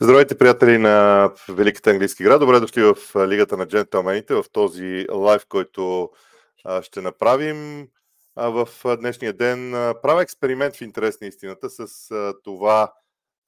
[0.00, 2.40] Здравейте, приятели на Великата английски град.
[2.40, 2.96] Добре дошли в
[3.28, 6.10] Лигата на джентълмените, в този лайв, който
[6.82, 7.88] ще направим
[8.36, 9.70] в днешния ден.
[10.02, 12.10] Правя експеримент в интерес на истината с
[12.44, 12.92] това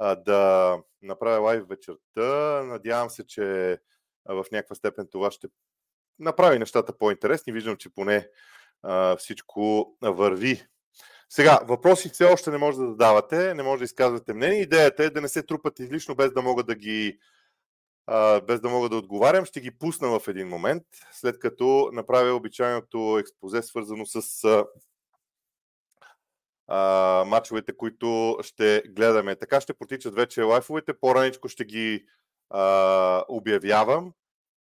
[0.00, 2.62] да направя лайв вечерта.
[2.64, 3.78] Надявам се, че
[4.26, 5.48] в някаква степен това ще
[6.18, 7.52] направи нещата по-интересни.
[7.52, 8.28] Виждам, че поне
[9.18, 10.66] всичко върви
[11.32, 14.60] сега, въпроси все още не може да задавате, не може да изказвате мнение.
[14.60, 17.18] Идеята е да не се трупат излишно, без да мога да ги
[18.46, 19.44] без да мога да отговарям.
[19.44, 20.82] Ще ги пусна в един момент,
[21.12, 24.44] след като направя обичайното експозе, свързано с
[26.68, 29.36] а, мачовете, които ще гледаме.
[29.36, 31.00] Така ще протичат вече лайфовете.
[31.00, 32.04] По-раничко ще ги
[32.50, 34.12] а, обявявам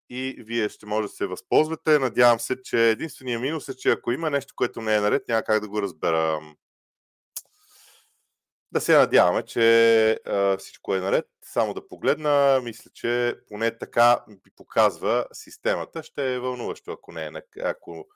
[0.09, 1.99] и вие ще може да се възползвате.
[1.99, 5.43] Надявам се, че единствения минус е, че ако има нещо, което не е наред, няма
[5.43, 6.39] как да го разбера.
[8.71, 11.25] Да се надяваме, че а, всичко е наред.
[11.43, 16.03] Само да погледна, мисля, че поне така ми показва системата.
[16.03, 17.31] Ще е вълнуващо, ако не е,
[17.63, 18.07] ако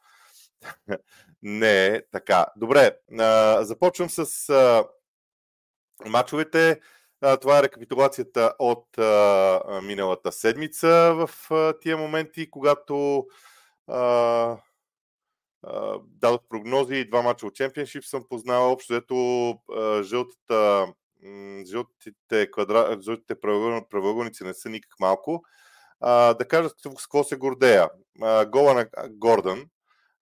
[1.42, 2.46] не е така.
[2.56, 4.86] Добре, а, започвам с а,
[6.06, 6.80] мачовете.
[7.42, 13.28] Това е рекапитулацията от а, миналата седмица в а, тия моменти, когато
[13.88, 14.58] а, а,
[16.04, 18.72] дадох прогнози и два мача от Чемпионшип съм познал.
[18.72, 19.16] Общо ето
[20.04, 20.94] жълтата,
[21.66, 23.40] жълтите, квадра, жълтите
[23.90, 25.44] правоъгълници не са никак малко.
[26.00, 26.74] А, да кажа с
[27.04, 27.90] какво се гордея.
[28.22, 29.66] А, гола на Гордън,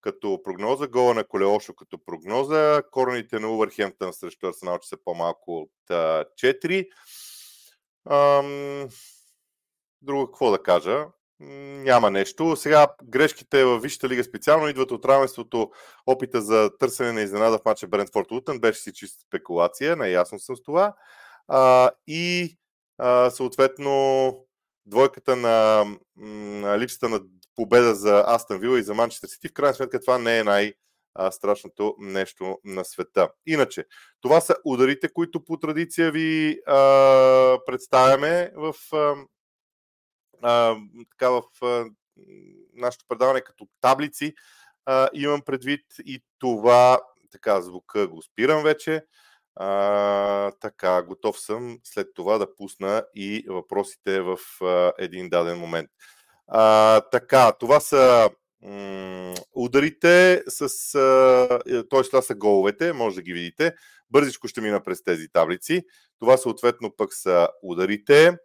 [0.01, 5.59] като прогноза, гола на Колеошо като прогноза, корените на Увърхемптън срещу Арсенал, че са по-малко
[5.61, 6.89] от 4.
[8.11, 8.89] Ам...
[10.03, 11.07] Друго какво да кажа?
[11.41, 12.57] Няма нещо.
[12.57, 15.71] Сега грешките в Висшата лига специално идват от равенството
[16.07, 18.61] опита за търсене на изненада в матча Брентфорд Лутън.
[18.61, 20.95] Беше си чиста спекулация, наясно съм с това.
[21.49, 22.57] А, и
[22.99, 24.35] а, съответно
[24.87, 27.21] двойката на, на липсата на
[27.57, 29.49] победа за Астън Вила и за Манчестър Сити.
[29.49, 30.73] В крайна сметка това не е най-
[31.31, 33.31] страшното нещо на света.
[33.47, 33.85] Иначе,
[34.21, 39.15] това са ударите, които по традиция ви а, представяме в, а,
[40.43, 40.77] а,
[41.11, 41.85] така, в а,
[42.75, 44.35] нашето предаване като таблици.
[44.87, 47.01] А, имам предвид и това,
[47.31, 49.05] така, звука го спирам вече.
[49.57, 55.91] А, така, готов съм след това да пусна и въпросите в а, един даден момент.
[56.47, 58.31] А, така, това са
[58.63, 60.69] м- ударите с...
[61.91, 62.03] т.е.
[62.03, 63.75] това са головете, може да ги видите.
[64.11, 65.83] Бързичко ще мина през тези таблици.
[66.19, 68.39] Това съответно пък са ударите,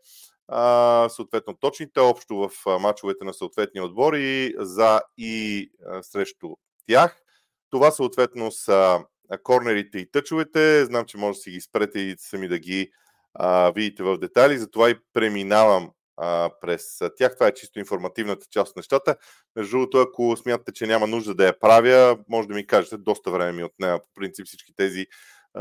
[0.47, 6.49] а, съответно точните общо в мачовете на съответния отбор и за и а, срещу
[6.87, 7.21] тях.
[7.69, 8.99] Това съответно са
[9.43, 10.85] корнерите и тъчовете.
[10.85, 12.91] Знам, че може да си ги спрете и сами да ги
[13.33, 17.35] а, видите в детайли, затова и преминавам а, през тях.
[17.35, 19.15] Това е чисто информативната част от нещата.
[19.55, 23.31] Между другото, ако смятате, че няма нужда да я правя, може да ми кажете, доста
[23.31, 25.07] време ми отнема по принцип всички тези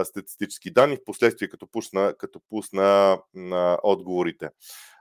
[0.05, 4.49] статистически данни, в последствие като пусна, като пусна на отговорите.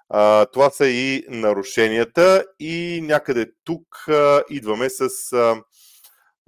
[0.10, 5.64] А, това са и нарушенията и някъде тук а, идваме с, а,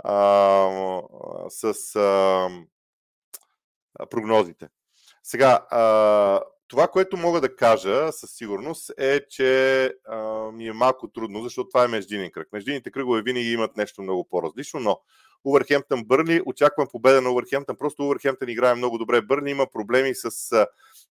[0.03, 1.01] а,
[1.49, 2.49] с а,
[4.09, 4.67] прогнозите.
[5.23, 10.17] Сега, а, това, което мога да кажа със сигурност е, че а,
[10.51, 12.47] ми е малко трудно, защото това е междинен кръг.
[12.53, 14.99] Междинните кръгове винаги имат нещо много по-различно, но
[15.45, 17.75] Увърхемптън Бърли, очаквам победа на Увърхемптън.
[17.75, 19.21] Просто Увърхемптън играе много добре.
[19.21, 20.65] Бърли има проблеми с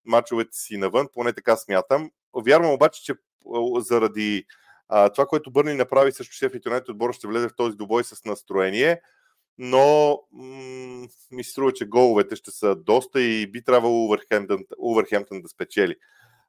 [0.04, 2.10] мачовете си навън, поне така смятам.
[2.34, 3.14] Вярвам обаче, че
[3.78, 4.44] заради
[4.88, 8.24] а, това, което Бърли направи също шеф и отбор ще влезе в този добой с
[8.24, 9.00] настроение
[9.58, 14.16] но м- ми се струва, че головете ще са доста и би трябвало
[14.78, 15.96] Увърхемптън да спечели.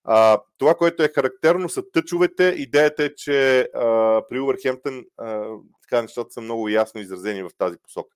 [0.04, 2.44] А, това, което е характерно са тъчовете.
[2.44, 5.06] Идеята е, че а, при Увърхемптън
[5.82, 8.16] така нещата са много ясно изразени в тази посока.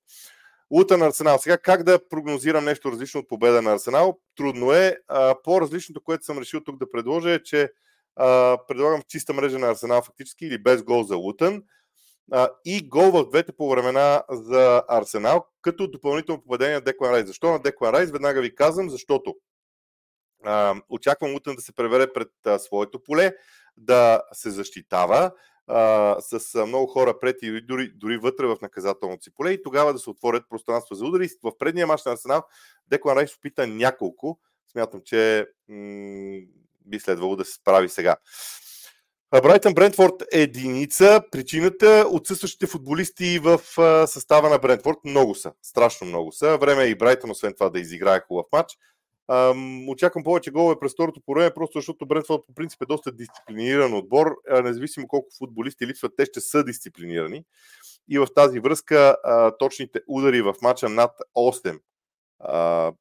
[0.72, 1.38] Лута на Арсенал.
[1.40, 4.20] Сега как да прогнозирам нещо различно от победа на Арсенал?
[4.36, 4.98] Трудно е.
[5.08, 7.72] А, по-различното, което съм решил тук да предложа е, че
[8.16, 11.64] а, предлагам чиста мрежа на Арсенал фактически или без гол за Лутън
[12.32, 17.28] а, и гол в двете по времена за Арсенал, като допълнително поведение на Деклан Райс.
[17.28, 18.12] Защо на Деклан Райс?
[18.12, 19.36] Веднага ви казвам, защото
[20.90, 23.36] очаквам Утън да се превере пред а, своето поле,
[23.78, 25.32] да се защитава
[25.68, 29.64] а, с а, много хора пред и дори, дори вътре в наказателното си поле и
[29.64, 31.30] тогава да се отворят пространства за удари.
[31.44, 32.44] В предния мач на Арсенал
[32.88, 34.40] Деклан Райс опита няколко.
[34.72, 36.40] Смятам, че м-
[36.86, 38.16] би следвало да се справи сега.
[39.32, 41.22] Брайтън Брентфорд е единица.
[41.32, 43.62] Причината отсъстващите футболисти в
[44.08, 45.52] състава на Брентфорд много са.
[45.62, 46.58] Страшно много са.
[46.58, 48.78] Време е и Брайтън, освен това, да изиграе хубав матч.
[49.28, 53.12] Ам, очаквам повече голове през второто по време, просто защото Брентфорд по принцип е доста
[53.12, 54.36] дисциплиниран отбор.
[54.64, 57.44] Независимо колко футболисти липсват, те ще са дисциплинирани.
[58.10, 59.16] И в тази връзка
[59.60, 61.80] точните удари в мача над 8
[62.40, 62.92] а,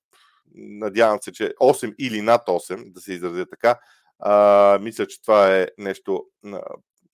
[0.55, 3.79] надявам се, че 8 или над 8, да се изразя така,
[4.81, 6.25] мисля, че това е нещо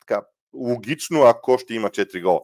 [0.00, 0.22] така,
[0.54, 2.40] логично, ако ще има 4 гола.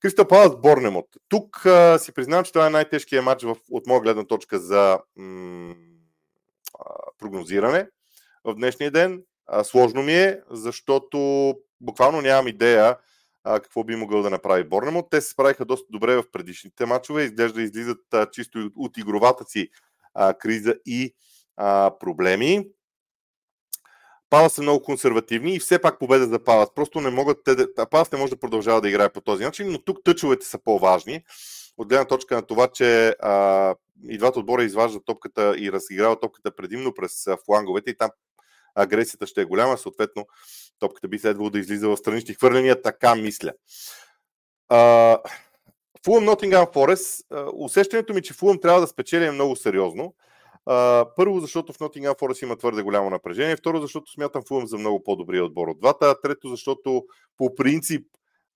[0.00, 1.06] Кристал Палас Борнемот.
[1.28, 4.98] Тук а, си признавам, че това е най-тежкият матч в, от моя гледна точка за
[5.16, 5.74] м-
[7.18, 7.88] прогнозиране
[8.44, 9.22] в днешния ден.
[9.46, 12.96] А, сложно ми е, защото буквално нямам идея
[13.44, 15.06] а, какво би могъл да направи Борнемот.
[15.10, 17.22] Те се справиха доста добре в предишните матчове.
[17.22, 19.68] Изглежда излизат а, чисто от, игровата си
[20.14, 21.14] а, криза и
[21.56, 22.68] а, проблеми.
[24.30, 26.74] Палас са много консервативни и все пак победа за Палас.
[26.74, 27.88] Просто не могат те да...
[27.90, 31.24] Палас не може да продължава да играе по този начин, но тук тъчовете са по-важни.
[31.76, 33.74] От гледна точка на това, че а,
[34.08, 38.10] и двата отбора изваждат топката и разиграват топката предимно през фланговете и там
[38.74, 40.26] агресията ще е голяма, съответно
[40.78, 43.52] топката би следвало да излиза в странични хвърляния, така мисля.
[46.04, 50.14] Фулъм Нотингам Форест, усещането ми, че Фулъм трябва да спечели е много сериозно.
[50.68, 53.56] Uh, първо, защото в Нотингам Форест има твърде голямо напрежение.
[53.56, 56.20] Второ, защото смятам Фулъм за много по-добрия отбор от двата.
[56.22, 57.04] Трето, защото
[57.36, 58.06] по принцип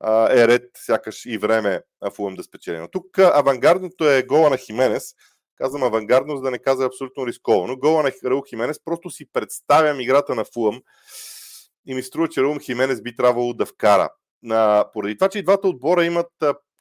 [0.04, 1.82] uh, е ред, сякаш и време
[2.14, 2.78] Фулъм да спечели.
[2.78, 5.14] Но тук авангардното е гола на Хименес.
[5.62, 7.76] Казвам авангардно, за да не каза абсолютно рисковано.
[7.76, 8.84] Гола на Раул Хименес.
[8.84, 10.82] Просто си представям играта на Фулъм
[11.86, 14.08] и ми струва, че Раул Хименес би трябвало да вкара.
[14.46, 16.26] Uh, поради това, че и двата отбора имат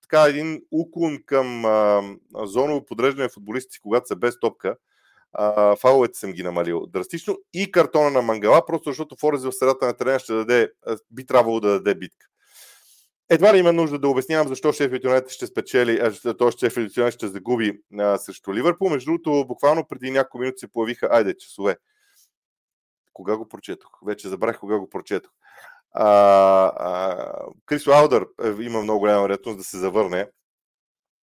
[0.01, 2.01] така един уклон към а,
[2.35, 4.75] зоново подреждане футболисти, когато са без топка,
[5.33, 9.85] а, фаловете съм ги намалил драстично и картона на Мангала, просто защото Форест в средата
[9.85, 10.71] на терена ще даде,
[11.11, 12.27] би трябвало да даде битка.
[13.33, 17.13] Едва ли има нужда да обяснявам защо Шеф Юнайтед ще спечели, а то Шеф Юнайтед
[17.13, 18.89] ще загуби а, срещу Ливърпул.
[18.89, 21.77] Между другото, буквално преди няколко минути се появиха, айде, часове.
[23.13, 23.91] Кога го прочетох?
[24.05, 25.31] Вече забрах кога го прочетох.
[25.91, 26.05] А,
[26.75, 30.29] а, Крисо Алдър е, има много голяма вероятност да се завърне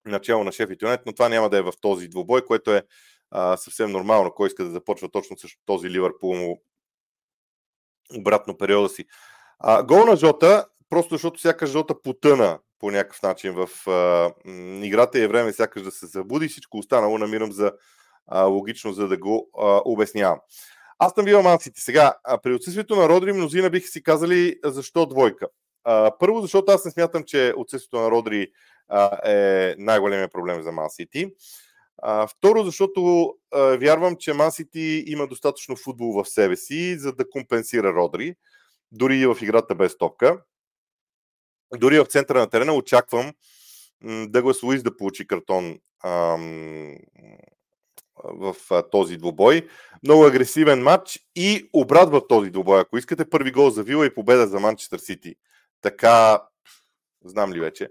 [0.05, 2.83] начало на Шеф Юнайтед, но това няма да е в този двубой, което е
[3.31, 4.33] а, съвсем нормално.
[4.35, 6.63] Кой иска да започва точно също този Ливърпул му
[8.19, 9.05] обратно периода си.
[9.59, 14.33] А, гол на Жота, просто защото сякаш Жота потъна по някакъв начин в а,
[14.85, 16.49] играта и е време сякаш да се забуди.
[16.49, 17.73] Всичко останало намирам за
[18.27, 20.39] а, логично, за да го а, обяснявам.
[20.99, 21.81] Аз съм бил Мансити.
[21.81, 25.47] Сега, при отсъствието на Родри, мнозина биха си казали защо двойка.
[25.85, 28.49] А, първо, защото аз не смятам, че отсъствието на Родри
[28.89, 31.33] а, е най-големия проблем за Мансити.
[32.31, 37.93] Второ, защото а, вярвам, че Мансити има достатъчно футбол в себе си, за да компенсира
[37.93, 38.35] Родри,
[38.93, 40.43] дори и в играта без топка.
[41.77, 43.33] Дори в центъра на терена очаквам
[44.05, 46.97] Дъглас Луис да получи картон ам,
[48.25, 48.55] в
[48.91, 49.69] този двубой.
[50.03, 52.81] Много агресивен матч и обрат в този двубой.
[52.81, 55.35] Ако искате първи гол за Вила и победа за Манчестър Сити.
[55.83, 56.43] Така,
[57.25, 57.89] знам ли вече,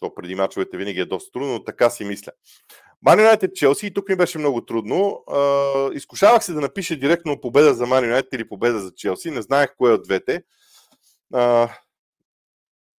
[0.00, 2.32] то преди мачовете винаги е доста трудно, но така си мисля.
[3.02, 5.24] Ман Юнайтед Челси, и тук ми беше много трудно.
[5.92, 9.30] изкушавах се да напиша директно победа за Ман Юнайтед или победа за Челси.
[9.30, 10.42] Не знаех кое от двете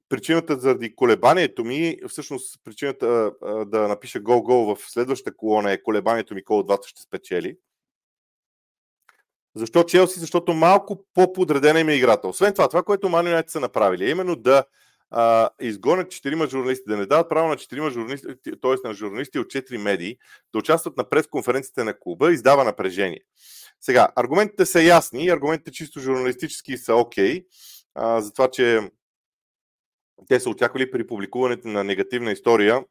[0.10, 3.32] причината заради колебанието ми, всъщност причината
[3.66, 7.58] да напиша гол-гол в следващата колона е колебанието ми кой от двата ще спечели.
[9.56, 10.20] Защо Челси?
[10.20, 12.28] Защото малко по-подредена им е играта.
[12.28, 14.64] Освен това, това, което Ман Юнайтед са направили, е именно да
[15.10, 18.28] а, изгонят четирима журналисти, да не дават право на четирима журналисти,
[18.62, 18.88] т.е.
[18.88, 20.18] на журналисти от четири медии,
[20.54, 23.22] да участват на пресконференцията на клуба, издава напрежение.
[23.82, 27.46] Сега, аргументите са ясни, аргументите чисто журналистически са окей,
[27.98, 28.92] okay, за това, че
[30.28, 32.86] те са очаквали при публикуването на негативна история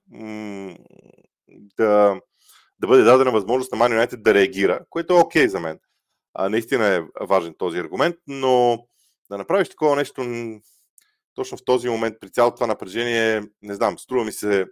[1.48, 2.20] да,
[2.78, 5.78] да бъде дадена възможност на Man United да реагира, което е окей okay за мен.
[6.34, 8.84] А, наистина е важен този аргумент, но
[9.30, 10.24] да направиш такова нещо
[11.34, 14.66] точно в този момент при цялото това напрежение, не знам, струва ми се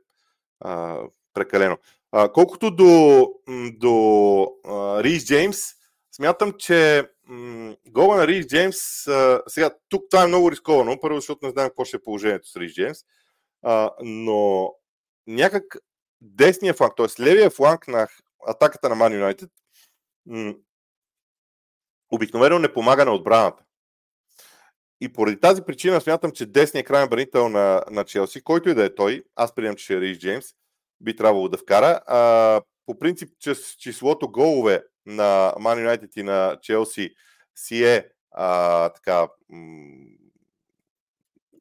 [0.61, 0.99] а,
[1.35, 1.79] прекалено.
[2.13, 3.29] А, колкото до,
[3.79, 5.59] до а, Рис Джеймс,
[6.17, 7.09] смятам, че
[7.87, 11.69] гола на Рис Джеймс, а, сега тук това е много рисковано, първо защото не знаем
[11.69, 12.99] какво ще е положението с Рис Джеймс,
[13.63, 14.71] а, но
[15.27, 15.77] някак
[16.21, 17.23] десния фланг, т.е.
[17.23, 18.09] левия фланг на
[18.47, 19.51] атаката на Man United
[20.27, 20.55] м-
[22.11, 23.65] обикновено не помага на отбраната.
[25.01, 28.85] И поради тази причина смятам, че десният крайен бранител на, на Челси, който и да
[28.85, 30.47] е той, аз приемам, че ще е Рис Джеймс,
[31.01, 32.01] би трябвало да вкара.
[32.07, 37.15] А, по принцип, че числото голове на Man United и на Челси
[37.55, 40.17] си е а, така м-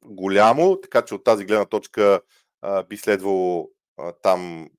[0.04, 2.20] голямо, така че от тази гледна точка
[2.62, 4.70] а, би следвало а, там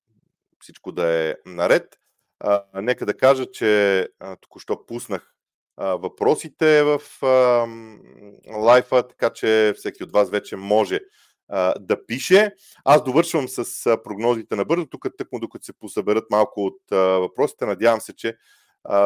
[0.60, 2.00] всичко да е наред.
[2.40, 5.34] А, нека да кажа, че а, току-що пуснах
[5.78, 7.68] а, въпросите в а,
[8.58, 11.00] лайфа, така че всеки от вас вече може
[11.80, 12.52] да пише.
[12.86, 17.66] Аз довършвам с прогнозите на бързо, тук тъкмо докато се посъберат малко от въпросите.
[17.66, 18.38] Надявам се, че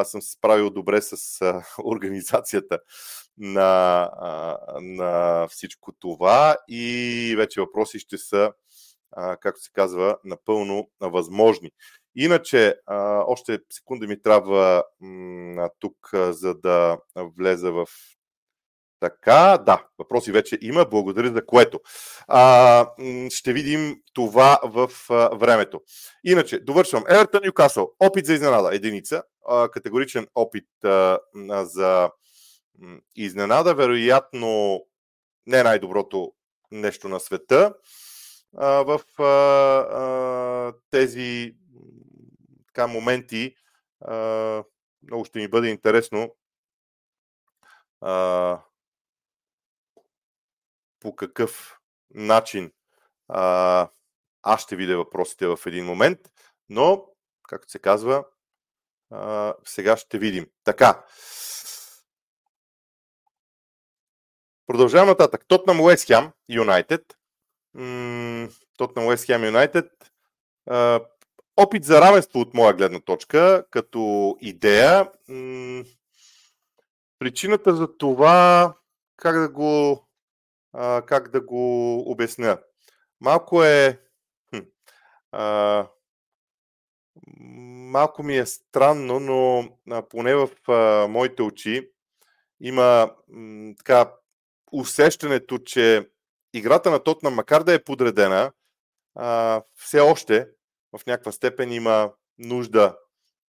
[0.03, 1.41] съм се справил добре с
[1.83, 2.79] организацията
[3.37, 4.09] на,
[4.81, 8.51] на всичко това и вече въпроси ще са,
[9.39, 11.71] както се казва, напълно възможни.
[12.15, 12.75] Иначе,
[13.27, 14.83] още секунда ми трябва
[15.79, 17.85] тук, за да влеза в
[18.99, 20.85] така, да, въпроси вече има.
[20.85, 21.79] Благодаря за което.
[22.27, 22.87] А,
[23.29, 25.81] ще видим това в а, времето.
[26.23, 27.03] Иначе, довършвам.
[27.09, 27.91] Евертън Ньюкасъл.
[27.99, 28.75] Опит за изненада.
[28.75, 29.23] Единица.
[29.47, 31.19] А, категоричен опит а,
[31.63, 32.11] за
[33.15, 33.75] изненада.
[33.75, 34.81] Вероятно
[35.47, 36.33] не най-доброто
[36.71, 37.73] нещо на света
[38.57, 41.55] а, в а, а, тези
[42.67, 43.55] така, моменти.
[44.01, 44.63] А,
[45.03, 46.35] много ще ми бъде интересно
[48.01, 48.61] а,
[50.99, 51.79] по какъв
[52.13, 52.71] начин
[53.27, 53.89] а,
[54.43, 56.19] аз ще видя въпросите в един момент,
[56.69, 57.05] но,
[57.43, 58.25] както се казва,
[59.11, 60.47] а, сега ще видим.
[60.63, 61.05] Така.
[64.67, 65.45] Продължавам нататък.
[65.47, 67.17] Тотнам Уестхем Юнайтед.
[68.77, 69.91] Тотнам Уестхем Юнайтед.
[71.57, 75.11] Опит за равенство от моя гледна точка, като идея.
[77.19, 78.73] Причината за това,
[79.15, 80.08] как да го
[80.73, 82.59] а, как да го обясня.
[83.21, 84.01] Малко е.
[84.49, 84.59] Хм,
[85.31, 85.87] а,
[87.91, 91.91] малко ми е странно, но а, поне в а, моите очи
[92.61, 94.13] има м, така
[94.71, 96.09] усещането, че
[96.53, 98.51] играта на Тотна, макар да е подредена,
[99.15, 100.47] а, все още
[100.97, 102.97] в някаква степен има нужда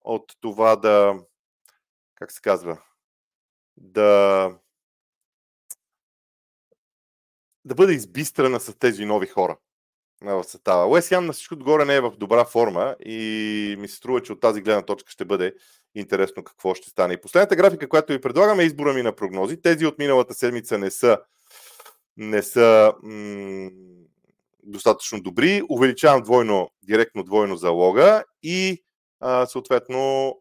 [0.01, 1.15] от това да,
[2.15, 2.83] как се казва,
[3.77, 4.51] да
[7.65, 9.57] да бъде избистрена с тези нови хора
[10.23, 10.89] в състава.
[10.89, 14.33] Уес Ям на всичко отгоре не е в добра форма и ми се струва, че
[14.33, 15.55] от тази гледна точка ще бъде
[15.95, 17.15] интересно какво ще стане.
[17.15, 19.63] И последната графика, която ви предлагаме е избора ми на прогнози.
[19.63, 21.19] Тези от миналата седмица не са,
[22.17, 23.71] не са м-
[24.63, 25.63] достатъчно добри.
[25.69, 28.85] Увеличавам двойно, директно двойно залога и
[29.47, 30.35] съответно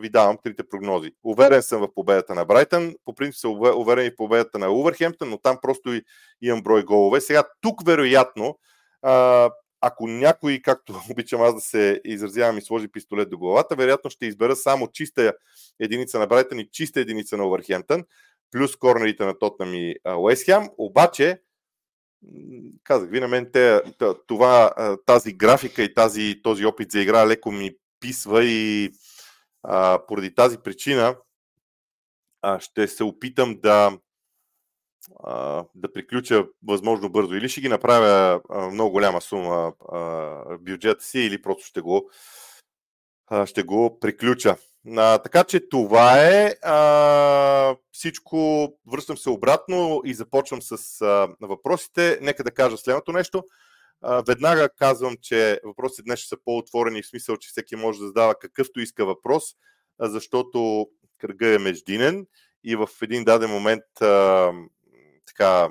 [0.00, 1.12] ви давам трите прогнози.
[1.24, 5.30] Уверен съм в победата на Брайтън, по принцип съм уверен и в победата на Увърхемптън,
[5.30, 6.00] но там просто
[6.42, 7.20] имам брой голове.
[7.20, 8.58] Сега тук вероятно,
[9.80, 14.26] ако някой, както обичам аз да се изразявам и сложи пистолет до главата, вероятно ще
[14.26, 15.32] избера само чиста
[15.80, 18.04] единица на Брайтън и чиста единица на Увърхемптън,
[18.50, 20.68] плюс корнерите на Тотнам и Уестхем.
[20.78, 21.40] Обаче,
[22.84, 23.80] казах ви на мен, те,
[24.26, 24.72] това,
[25.06, 28.92] тази графика и тази, този опит за игра леко ми вписва и
[29.62, 31.16] а, поради тази причина
[32.42, 33.98] а, ще се опитам да,
[35.24, 37.34] а, да приключа възможно бързо.
[37.34, 42.10] Или ще ги направя а, много голяма сума а, бюджета си, или просто ще го,
[43.26, 44.56] а, ще го приключа.
[44.96, 46.54] А, така че това е.
[46.62, 48.68] А, всичко.
[48.92, 52.18] Връщам се обратно и започвам с а, въпросите.
[52.22, 53.44] Нека да кажа следното нещо.
[54.26, 58.80] Веднага казвам, че въпросите днес са по-отворени в смисъл, че всеки може да задава какъвто
[58.80, 59.44] иска въпрос,
[60.00, 60.88] защото
[61.18, 62.26] кръга е междинен
[62.64, 63.84] и в един даден момент
[65.26, 65.68] така,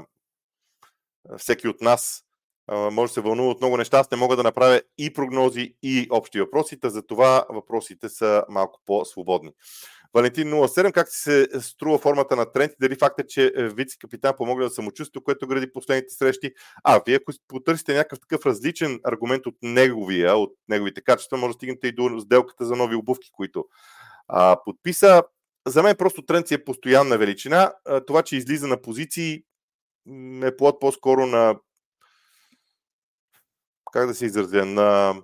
[1.37, 2.23] всеки от нас
[2.71, 3.99] може да се вълнува от много неща.
[3.99, 9.51] Аз не мога да направя и прогнози, и общи въпросите, затова въпросите са малко по-свободни.
[10.13, 14.75] Валентин 07, как се струва формата на Трент дали факта, че е, вице-капитан помогна за
[14.75, 16.51] самочувствие, което гради последните срещи.
[16.83, 21.53] А, вие ако потърсите някакъв такъв различен аргумент от неговия, от неговите качества, може да
[21.53, 23.65] стигнете и до сделката за нови обувки, които
[24.27, 25.23] а, подписа.
[25.67, 27.73] За мен просто Трент си е постоянна величина.
[27.85, 29.43] А, това, че излиза на позиции,
[30.43, 31.55] е плод по-скоро на
[33.91, 35.15] как да се изразя, на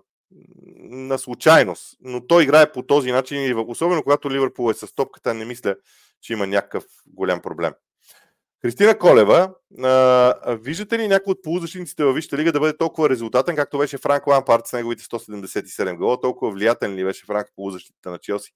[0.89, 1.97] на случайност.
[2.01, 5.75] Но той играе по този начин особено когато Ливърпул е с топката, не мисля,
[6.21, 7.73] че има някакъв голям проблем.
[8.61, 9.53] Кристина Колева,
[9.83, 13.97] а, виждате ли някой от полузащитниците във Висшата лига да бъде толкова резултатен, както беше
[13.97, 18.51] Франк Лампард с неговите 177 гола, толкова влиятелен ли беше Франк полузащитата на Челси?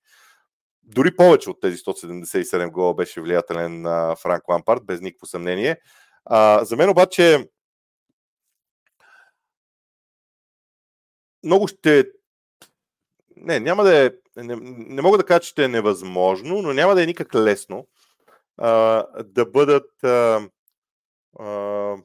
[0.84, 5.78] Дори повече от тези 177 гола беше влиятелен на Франк Лампард, без никакво съмнение.
[6.26, 7.50] А, за мен обаче
[11.44, 12.12] много ще.
[13.36, 14.12] Не, няма да е.
[14.38, 17.88] Не, не мога да кажа, че ще е невъзможно, но няма да е никак лесно
[18.60, 20.04] а, да бъдат.
[20.04, 20.50] А,
[21.40, 21.98] а,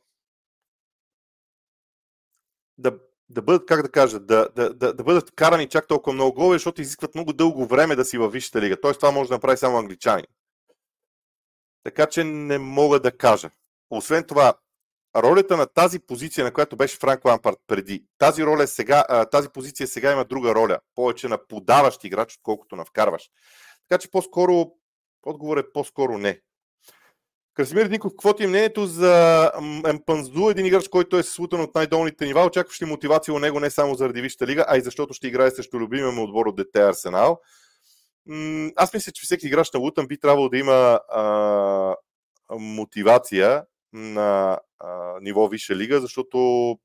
[2.79, 2.99] да,
[3.29, 6.55] да бъдат, как да кажа, да, да, да, да бъдат карани чак толкова много голове,
[6.55, 8.81] защото изискват много дълго време да си във Висшата лига.
[8.81, 10.25] Тоест това може да направи само англичани.
[11.83, 13.51] Така че не мога да кажа.
[13.91, 14.55] Освен това,
[15.17, 19.87] ролята на тази позиция, на която беше Франк Лампард преди, тази, роля сега, тази позиция
[19.87, 20.79] сега има друга роля.
[20.95, 23.31] Повече на подаващ играч, отколкото на вкарващ.
[23.89, 24.73] Така че по-скоро,
[25.23, 26.41] отговор е по-скоро не.
[27.55, 29.51] Красимир Динков, какво ти е мнението за
[29.87, 32.45] Емпанзду, един играч, който е слутан от най-долните нива?
[32.45, 35.51] Очакваш ли мотивация у него не само заради Висшата лига, а и защото ще играе
[35.51, 37.41] срещу любимия му отбор от дете Арсенал?
[38.77, 41.97] Аз мисля, че всеки играч на Лутън би трябвало да има а,
[42.51, 46.79] мотивация на а, ниво Висша лига, защото,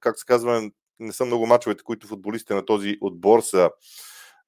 [0.00, 3.70] както се казва, не са много мачовете, които футболистите на този отбор са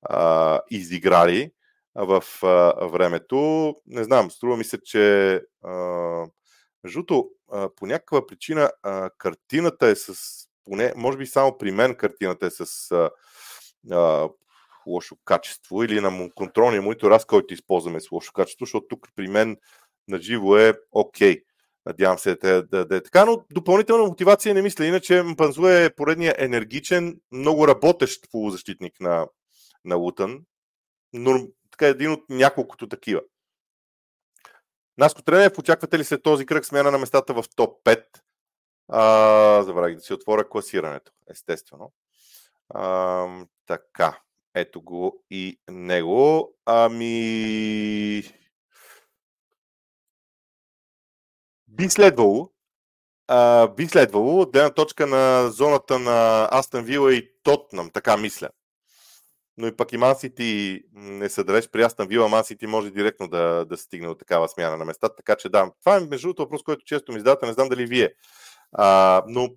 [0.02, 1.52] а, изиграли
[1.94, 3.74] в а, времето.
[3.86, 6.26] Не знам, струва ми се, че а,
[6.86, 10.14] жуто, а, по някаква причина а, картината е с,
[10.64, 13.10] поне, може би само при мен картината е с а,
[13.90, 14.28] а,
[14.86, 19.28] лошо качество или на контролния монитор, аз който използваме с лошо качество, защото тук при
[19.28, 19.56] мен
[20.08, 21.36] на живо е окей.
[21.36, 21.47] Okay.
[21.86, 24.86] Надявам се да, да, да е така, но допълнителна мотивация не мисля.
[24.86, 29.28] Иначе Мпанзу е поредния енергичен, много работещ полузащитник на,
[29.84, 30.40] на Лутън.
[31.12, 33.20] Но така е един от няколкото такива.
[34.98, 38.04] Наско Тренев, очаквате ли се този кръг смяна на местата в топ 5?
[38.88, 41.92] А, забравих да си отворя класирането, естествено.
[42.68, 43.26] А,
[43.66, 44.20] така,
[44.54, 46.54] ето го и него.
[46.66, 48.22] Ами...
[51.68, 52.52] Би следвало,
[53.28, 58.48] а, би следвало, от гледна точка на зоната на Астън Вила и Тотнам, така мисля.
[59.56, 61.68] Но и пък и Мансити не се далеч.
[61.68, 65.36] При Астан Вила, Мансити може директно да, да стигне от такава смяна на местата, така
[65.36, 68.12] че да, това е между другото въпрос, който често ми задавате, не знам дали вие,
[68.72, 69.48] а, но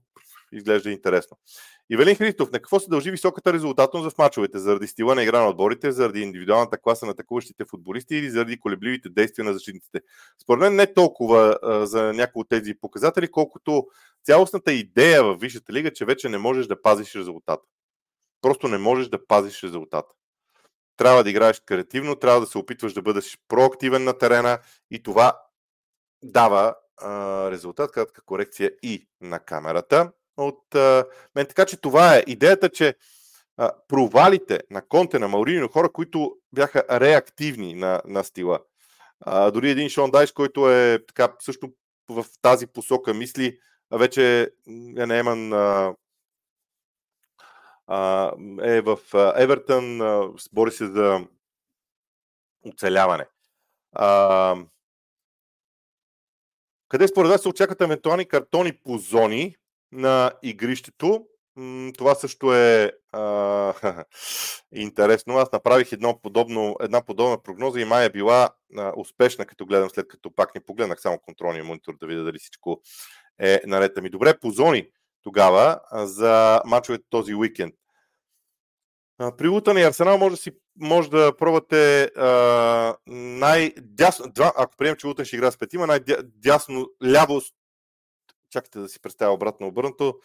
[0.52, 1.38] изглежда интересно.
[1.94, 4.60] Ивелин Христов, на какво се дължи високата резултатност в мачовете?
[4.60, 9.10] Заради стила на игра на отборите, заради индивидуалната класа на атакуващите футболисти или заради колебливите
[9.10, 10.02] действия на защитниците?
[10.42, 13.88] Според мен не толкова а, за някои от тези показатели, колкото
[14.24, 17.64] цялостната идея в Висшата лига, че вече не можеш да пазиш резултата.
[18.42, 20.16] Просто не можеш да пазиш резултата.
[20.98, 24.60] Трябва да играеш креативно, трябва да се опитваш да бъдеш проактивен на терена
[24.92, 25.40] и това
[26.24, 31.46] дава а, резултат, кратка корекция и на камерата от а, мен.
[31.46, 32.96] Така че това е идеята, че
[33.58, 38.60] а, провалите на Конте, на Маурини, хора, които бяха реактивни на, на стила.
[39.20, 41.70] А, дори един Шон Дайш, който е така също
[42.10, 43.60] в тази посока мисли,
[43.92, 44.48] вече е
[45.06, 45.94] наеман а,
[48.64, 49.00] е в
[49.36, 50.00] Евертън,
[50.54, 51.20] бори се за
[52.66, 53.26] оцеляване.
[56.90, 59.56] Къде според вас се очакват евентуални картони по зони
[59.92, 61.26] на игрището?
[61.98, 63.74] Това също е а,
[64.76, 65.38] интересно.
[65.38, 69.90] Аз направих едно подобно, една подобна прогноза и май е била а, успешна, като гледам
[69.90, 72.82] след като пак не погледнах само контролния монитор да видя дали всичко
[73.40, 74.02] е наред.
[74.02, 74.88] Ми добре, по зони
[75.24, 77.76] тогава за мачовете този уикенд.
[79.38, 82.10] При Лутън и Арсенал може да, си, може да пробвате
[83.08, 87.42] най-дясно, ако приемем, че Лутън ще игра с петима, най-дясно, ляво,
[88.52, 90.20] чакайте да си представя обратно обърнато,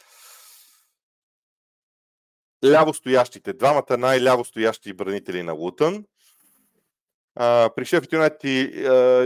[2.64, 6.04] ляво стоящите, двамата най-ляво стоящи бранители на Лутън.
[7.34, 8.72] А, при Шеф Юнайт и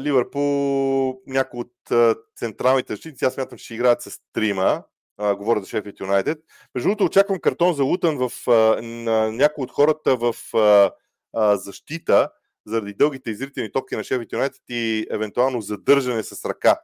[0.00, 4.84] Ливърпул някои от а, централните защитници, аз смятам, че ще играят с трима
[5.20, 6.38] а, говоря за Шефът Юнайтед.
[6.74, 10.92] Между другото, очаквам картон за Лутън в, а, на някои от хората в а,
[11.32, 12.30] а, защита,
[12.66, 16.80] заради дългите изрителни топки на Шефът Юнайтед и евентуално задържане с ръка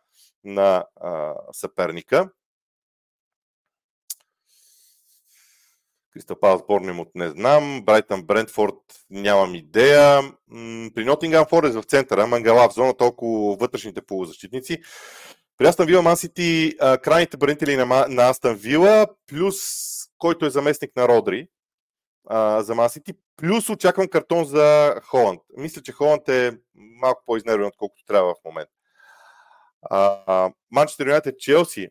[0.47, 2.31] на а, съперника.
[6.13, 7.83] Кристал Борнемот не знам.
[7.85, 8.75] Брайтън Брентфорд
[9.11, 10.21] нямам идея.
[10.95, 14.83] При Нотингам Форест в центъра, Мангала в зона, толкова вътрешните полузащитници.
[15.59, 19.57] При Астан Вила Мансити, крайните бранители на, на Астан Вила, плюс
[20.19, 21.49] който е заместник на Родри
[22.29, 25.41] а, за Мансити, плюс очаквам картон за Холанд.
[25.57, 28.73] Мисля, че Холанд е малко по-изнервен, отколкото трябва в момента.
[30.71, 31.89] Манчестър Юнайтед, Челси,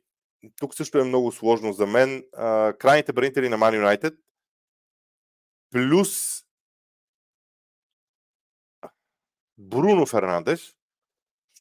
[0.60, 2.24] тук също е много сложно за мен.
[2.34, 4.14] А, крайните бранители на Ман Юнайтед,
[5.72, 6.42] плюс
[9.58, 10.76] Бруно Фернандеш,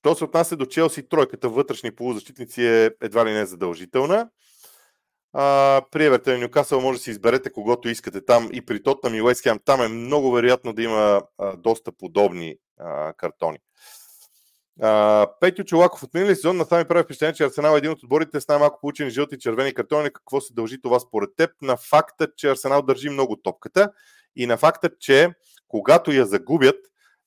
[0.05, 4.31] Що се отнася до Челси, тройката вътрешни полузащитници е едва ли не задължителна.
[5.33, 9.23] А, при Евертън Нюкасъл може да си изберете когото искате там и при Тотнам и
[9.23, 9.59] Уестхем.
[9.65, 13.59] Там е много вероятно да има а, доста подобни а, картони.
[15.41, 18.41] Петю Чолаков от минали сезон на сами прави впечатление, че Арсенал е един от отборите
[18.41, 20.11] с най-малко получени жълти и червени картони.
[20.13, 21.51] Какво се дължи това според теб?
[21.63, 23.91] На факта, че Арсенал държи много топката
[24.37, 25.29] и на факта, че
[25.69, 26.77] когато я загубят,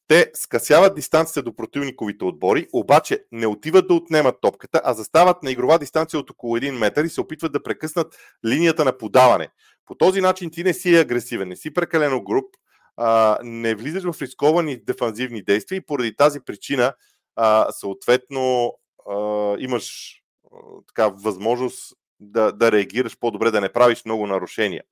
[0.08, 5.52] те скъсяват дистанцията до противниковите отбори, обаче не отиват да отнемат топката, а застават на
[5.52, 9.50] игрова дистанция от около 1 метър и се опитват да прекъснат линията на подаване.
[9.86, 12.56] По този начин ти не си агресивен, не си прекалено груп,
[12.98, 16.94] а, не влизаш в рисковани дефанзивни действия и поради тази причина
[17.38, 18.74] а, съответно
[19.10, 19.16] а,
[19.60, 20.16] имаш
[20.54, 24.84] а, така възможност да, да реагираш по-добре, да не правиш много нарушения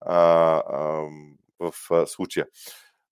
[0.00, 0.82] а, а,
[1.60, 2.46] в а, случая.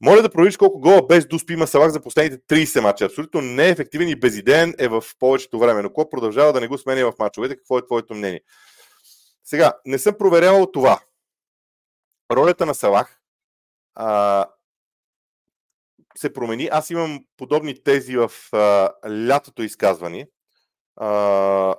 [0.00, 3.04] Моля да провериш колко гола без Дуспи има Салах за последните 30 мача.
[3.04, 5.82] Абсолютно неефективен и безидеен е в повечето време.
[5.82, 7.56] Но Клоп продължава да не го сменя в мачовете.
[7.56, 8.40] Какво е твоето мнение?
[9.44, 11.00] Сега, не съм проверявал това.
[12.32, 13.20] Ролята на Салах
[13.94, 14.46] а,
[16.18, 16.68] се промени.
[16.72, 18.90] Аз имам подобни тези в а,
[19.28, 20.26] лятото изказвани.
[20.96, 21.74] А,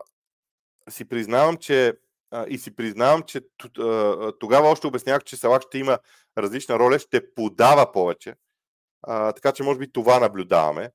[0.89, 1.93] си признавам, че
[2.31, 3.41] а, и си признавам, че
[4.39, 5.99] тогава още обяснявах, че Салах ще има
[6.37, 8.35] различна роля, ще подава повече.
[9.03, 10.91] А, така че може би това наблюдаваме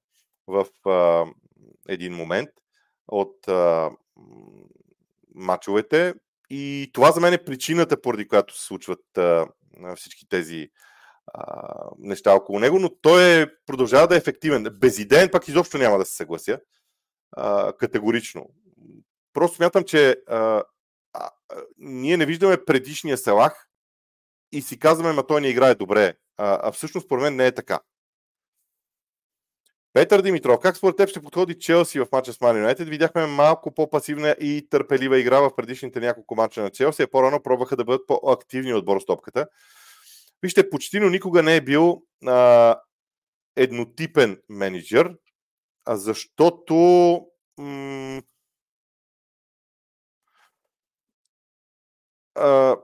[0.47, 1.27] в а,
[1.89, 2.51] един момент
[3.09, 3.91] от а,
[5.35, 6.15] мачовете.
[6.51, 9.47] И това за мен е причината, поради която се случват а,
[9.97, 10.71] всички тези
[11.27, 14.63] а, неща около него, но той е, продължава да е ефективен.
[14.63, 16.61] Безидеен пак изобщо няма да се съглася.
[17.37, 18.51] А, категорично.
[19.33, 20.63] Просто смятам, че а,
[21.13, 21.31] а,
[21.79, 23.69] ние не виждаме предишния Салах
[24.53, 26.15] и си казваме, ма той не играе добре.
[26.37, 27.81] А, а всъщност, според мен, не е така.
[29.93, 32.89] Петър Димитров, как според теб ще подходи Челси в мача с Ман Юнайтед?
[32.89, 37.85] Видяхме малко по-пасивна и търпелива игра в предишните няколко мача на Челси, по-рано пробваха да
[37.85, 39.47] бъдат по-активни отбор с топката.
[40.43, 42.81] Вижте, почти но никога не е бил а,
[43.57, 45.17] еднотипен менеджер,
[45.85, 46.75] а защото
[47.59, 48.23] м-
[52.35, 52.77] а,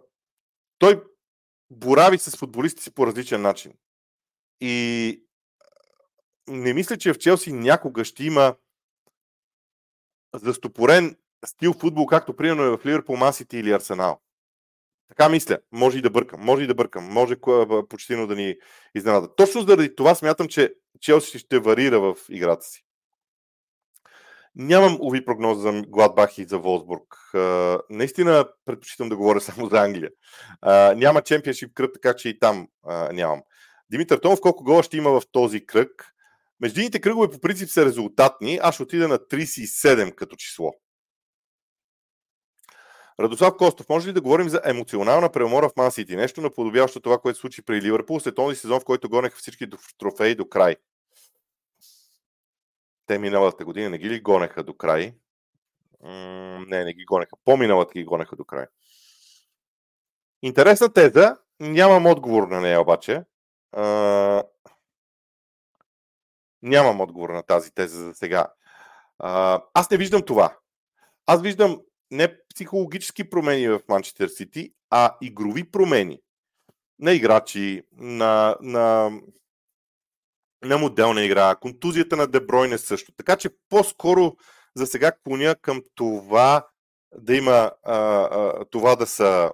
[0.78, 1.04] той
[1.70, 3.72] борави с футболисти си по различен начин.
[4.60, 5.24] И
[6.48, 8.56] не мисля, че в Челси някога ще има
[10.34, 11.16] застопорен
[11.46, 14.20] стил футбол, както примерно е в Ливърпул, Масити или Арсенал.
[15.08, 15.58] Така мисля.
[15.72, 16.40] Може и да бъркам.
[16.40, 17.04] Може и да бъркам.
[17.04, 17.36] Може
[17.88, 18.56] почти да ни
[18.94, 19.34] изненада.
[19.34, 22.84] Точно заради това смятам, че Челси ще варира в играта си.
[24.54, 27.14] Нямам, уви, прогноза за Гладбах и за Волсбург.
[27.90, 30.10] Наистина предпочитам да говоря само за Англия.
[30.96, 32.68] Няма чемпионшип кръг, така че и там
[33.12, 33.42] нямам.
[33.90, 36.12] Димитър Томов, колко гола ще има в този кръг?
[36.60, 38.58] Междинните кръгове по принцип са резултатни.
[38.62, 40.72] Аз ще отида на 37 като число.
[43.20, 46.16] Радослав Костов, може ли да говорим за емоционална премора в Мансити?
[46.16, 49.66] Нещо наподобяващо това, което се случи при Ливърпул след този сезон, в който гонеха всички
[49.98, 50.76] трофеи до край.
[53.07, 55.14] Те миналата година не ги ли гонеха до край?
[56.02, 57.37] М- не, не ги гонеха.
[57.44, 58.66] По-миналата ги гонеха до край.
[60.42, 61.37] Интересна теза.
[61.61, 63.24] Нямам отговор на нея обаче.
[63.72, 64.42] А...
[66.62, 68.46] Нямам отговор на тази теза за сега.
[69.18, 69.62] А...
[69.74, 70.57] Аз не виждам това.
[71.26, 76.20] Аз виждам не психологически промени в Манчестър Сити, а игрови промени
[76.98, 79.10] на играчи, на, на
[80.64, 83.12] на моделна игра, контузията на Дебройне също.
[83.12, 84.36] Така че по-скоро
[84.74, 86.66] за сега клоня към това
[87.14, 89.52] да има а, а, това да са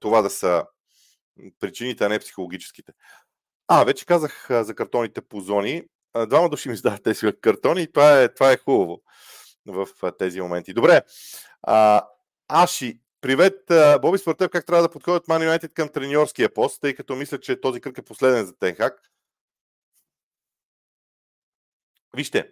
[0.00, 0.66] това да са
[1.60, 2.92] причините, а не психологическите.
[3.68, 5.82] А, вече казах а, за картоните по зони.
[6.26, 9.02] Двама души ми задават тези картони и това е, това е хубаво
[9.66, 10.72] в тези моменти.
[10.72, 11.02] Добре.
[11.62, 12.06] А,
[12.48, 13.72] Аши, привет.
[14.02, 17.40] Боби, според теб как трябва да подходят Man United към треньорския пост, тъй като мисля,
[17.40, 19.00] че този кръг е последен за Тенхак.
[22.16, 22.50] Вижте,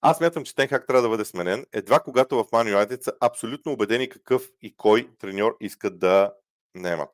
[0.00, 3.72] аз смятам, че Тенхак трябва да бъде сменен едва когато в Ман Юнайтед са абсолютно
[3.72, 6.34] убедени какъв и кой треньор искат да
[6.74, 7.10] наемат.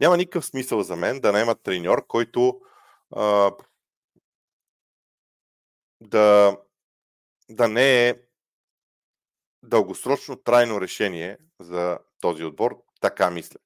[0.00, 2.60] Няма никакъв смисъл за мен да наемат треньор, който
[3.16, 3.52] а,
[6.00, 6.56] да,
[7.50, 8.14] да не е
[9.68, 12.82] дългосрочно трайно решение за този отбор.
[13.00, 13.58] Така мисля.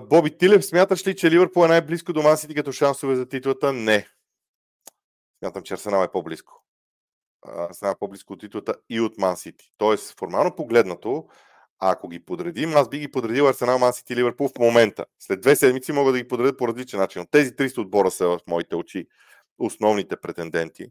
[0.00, 3.72] Боби Тилев, смяташ ли, че Ливърпул е най-близко до Мансити като шансове за титлата?
[3.72, 4.08] Не.
[5.38, 6.64] Смятам, че Арсенал е по-близко.
[7.46, 9.72] Арсенал е по-близко от титлата и от Ман Сити.
[9.78, 11.28] Тоест, формално погледнато,
[11.78, 15.04] ако ги подредим, аз би ги подредил Арсенал, Ман Сити и Ливърпул в момента.
[15.18, 17.22] След две седмици мога да ги подредя по различен начин.
[17.22, 19.06] Но тези 300 отбора са в моите очи
[19.58, 20.86] основните претенденти.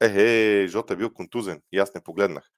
[0.00, 2.50] Ехе, Жота е бил контузен и аз не погледнах.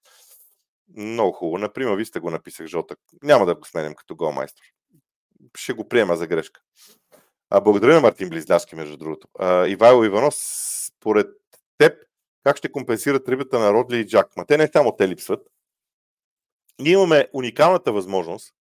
[0.96, 1.58] Много хубаво.
[1.58, 2.96] Например, ви сте го написах Жота.
[3.22, 4.64] Няма да го сменям като голмайстор.
[5.56, 6.60] Ще го приема за грешка.
[7.50, 9.28] А, благодаря на Мартин Близляски, между другото.
[9.38, 10.34] А, Ивайло Иванов,
[10.86, 11.26] според
[11.78, 11.98] теб,
[12.44, 14.36] как ще компенсират рибата на Родли и Джак?
[14.36, 15.48] Ма те не само те липсват.
[16.78, 18.54] Ние имаме уникалната възможност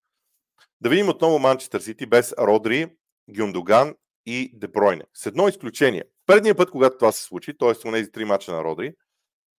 [0.81, 2.95] да видим отново Манчестър Сити без Родри,
[3.29, 5.03] Гюндоган и Дебройне.
[5.13, 6.03] С едно изключение.
[6.25, 7.73] Предния път, когато това се случи, т.е.
[7.73, 8.93] в тези три мача на Родри,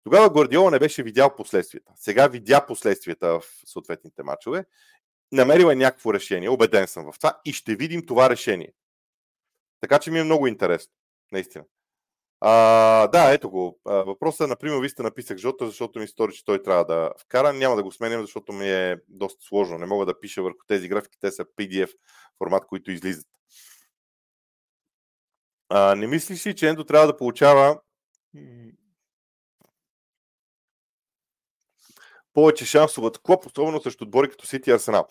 [0.05, 1.93] тогава Гвардиола не беше видял последствията.
[1.97, 4.65] Сега видя последствията в съответните мачове.
[5.33, 8.73] Намерил е някакво решение, убеден съм в това и ще видим това решение.
[9.81, 10.93] Така че ми е много интересно,
[11.33, 11.65] наистина.
[12.41, 13.81] А, да, ето го.
[13.85, 17.53] Въпросът, например, ви сте написах Жота, защото ми стори, че той трябва да вкара.
[17.53, 19.79] Няма да го сменям, защото ми е доста сложно.
[19.79, 21.19] Не мога да пиша върху тези графики.
[21.21, 21.93] Те са PDF
[22.39, 23.27] формат, които излизат.
[25.69, 27.81] А, не мислиш ли, че Ендо трябва да получава
[32.33, 35.07] повече шансове от клоп, особено срещу отбори като Сити и Арсенал?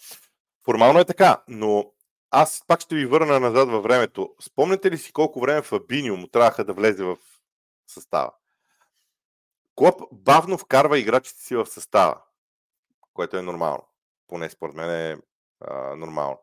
[0.65, 1.91] Формално е така, но
[2.31, 4.35] аз пак ще ви върна назад във времето.
[4.41, 7.17] Спомняте ли си колко време Фабинио му трябваха да влезе в
[7.87, 8.31] състава?
[9.75, 12.21] Клоп бавно вкарва играчите си в състава,
[13.13, 13.87] което е нормално.
[14.27, 15.17] Поне според мен е
[15.61, 16.39] а, нормално.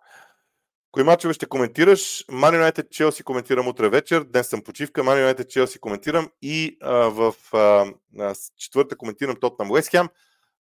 [0.93, 2.25] Кои мачове ще коментираш?
[2.27, 4.25] Man United Челси коментирам утре вечер.
[4.25, 5.03] Днес съм почивка.
[5.03, 10.09] Man United Челси коментирам и а, в а, четвърта коментирам Тотнам Уестхем.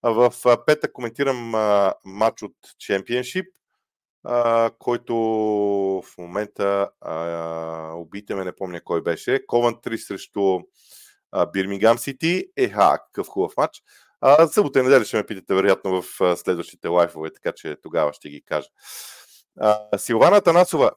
[0.03, 3.47] В а, пета коментирам а, матч от Чемпионшип,
[4.25, 5.14] а, който
[6.07, 9.47] в момента а, убийте ме, не помня кой беше.
[9.47, 10.61] Кован 3 срещу
[11.53, 12.47] Бирмингам Сити.
[12.57, 13.83] Еха, какъв хубав матч.
[14.21, 18.29] А, събота и неделя ще ме питате вероятно в следващите лайфове, така че тогава ще
[18.29, 18.68] ги кажа.
[19.97, 20.91] Силвана Танасова.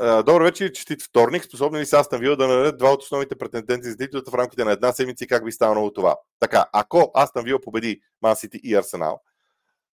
[0.00, 1.44] Добър вечер, честит вторник.
[1.44, 4.64] Способни ли са Астан Вила да наредят два от основните претенденти за титлата в рамките
[4.64, 6.16] на една седмица и как би станало това?
[6.40, 9.22] Така, ако Астан Вила победи Ман Сити и Арсенал,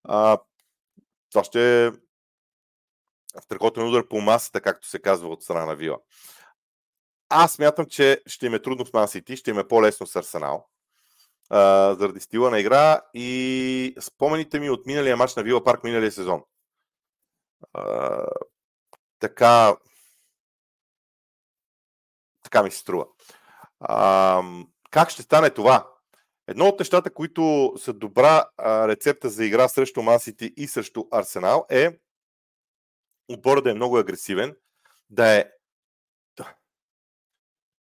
[0.04, 0.38] а,
[1.32, 1.92] това ще е
[3.42, 5.98] страхотен удар по масата, както се казва от страна на Вила.
[7.30, 10.16] Аз мятам, че ще им е трудно в Ман Сити, ще им е по-лесно с
[10.16, 10.68] Арсенал,
[12.00, 16.44] заради стила на игра и спомените ми от миналия матч на Вила Парк миналия сезон.
[19.20, 19.76] Така,
[22.44, 23.08] така ми се струва.
[23.80, 24.44] А,
[24.90, 25.88] как ще стане това?
[26.48, 32.00] Едно от нещата, които са добра рецепта за игра срещу Масити и срещу Арсенал е
[33.28, 34.56] отборът да е много агресивен,
[35.10, 35.46] да е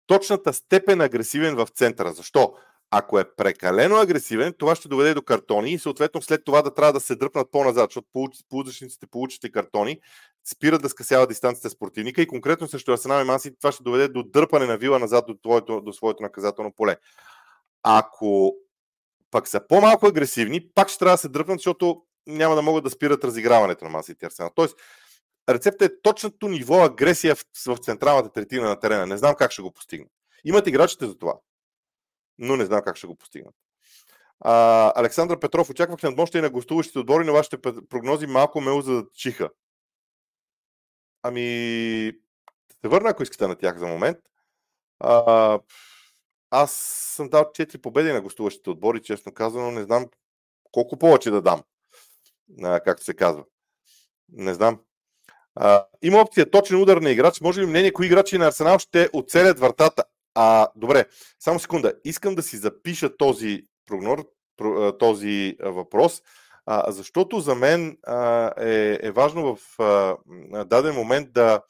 [0.06, 2.12] точната степен агресивен в центъра.
[2.12, 2.54] Защо?
[2.90, 6.92] Ако е прекалено агресивен, това ще доведе до картони и съответно след това да трябва
[6.92, 8.08] да се дръпнат по-назад, защото
[8.48, 10.00] полузащитниците получите картони,
[10.52, 14.08] спират да скъсяват дистанцията с противника и конкретно срещу Арсенал и Манси това ще доведе
[14.08, 16.96] до дърпане на вила назад до, твоето, до своето наказателно поле.
[17.82, 18.54] Ако
[19.30, 22.90] пък са по-малко агресивни, пак ще трябва да се дръпнат, защото няма да могат да
[22.90, 24.50] спират разиграването на Манси и Арсенал.
[24.54, 24.76] Тоест,
[25.48, 29.06] рецепта е точното ниво агресия в, в централната третина на терена.
[29.06, 30.10] Не знам как ще го постигнат.
[30.44, 31.34] Имат играчите за това
[32.40, 33.54] но не знам как ще го постигнат.
[34.40, 38.82] А, Александър Петров, очаквах надмощие на гостуващите отбори, но вашите прогнози малко ме
[39.14, 39.50] чиха.
[41.22, 41.42] Ами,
[42.82, 44.18] се върна, ако искате на тях за момент.
[45.00, 45.58] А,
[46.50, 46.72] аз
[47.16, 49.70] съм дал 4 победи на гостуващите отбори, честно казано.
[49.70, 50.06] Не знам
[50.72, 51.62] колко повече да дам,
[52.62, 53.44] а, както се казва.
[54.32, 54.80] Не знам.
[55.54, 57.40] А, има опция точен удар на играч.
[57.40, 60.04] Може ли мнение, кои играчи на Арсенал ще оцелят вратата?
[60.34, 61.04] А, добре,
[61.38, 61.94] само секунда.
[62.04, 64.20] Искам да си запиша този прогноз,
[64.98, 66.22] този въпрос,
[66.88, 67.98] защото за мен
[68.60, 69.78] е, е важно в
[70.66, 71.62] даден момент да,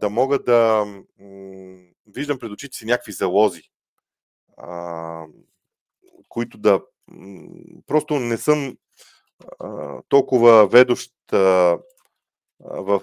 [0.00, 0.86] да мога да
[2.06, 3.62] виждам пред очите си някакви залози,
[6.28, 6.80] които да.
[7.86, 8.76] Просто не съм
[10.08, 11.12] толкова ведощ
[12.60, 13.02] в.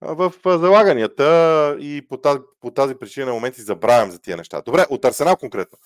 [0.00, 4.60] В залаганията и по тази, по тази причина на моменти забравям за тия неща.
[4.60, 5.78] Добре, от Арсенал конкретно.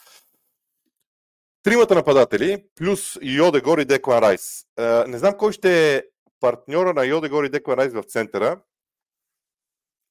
[1.63, 4.67] Тримата нападатели, плюс Йодегор и Деклан Райс.
[5.07, 6.03] Не знам кой ще е
[6.41, 8.61] партньора на Йодегор и Деклан Райс в центъра.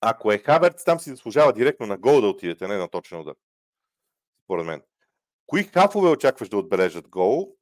[0.01, 3.35] Ако е Хаверц, там си заслужава директно на гол да отидете, не на точен удар.
[4.45, 4.81] Според мен.
[5.47, 7.55] Кои хафове очакваш да отбележат гол?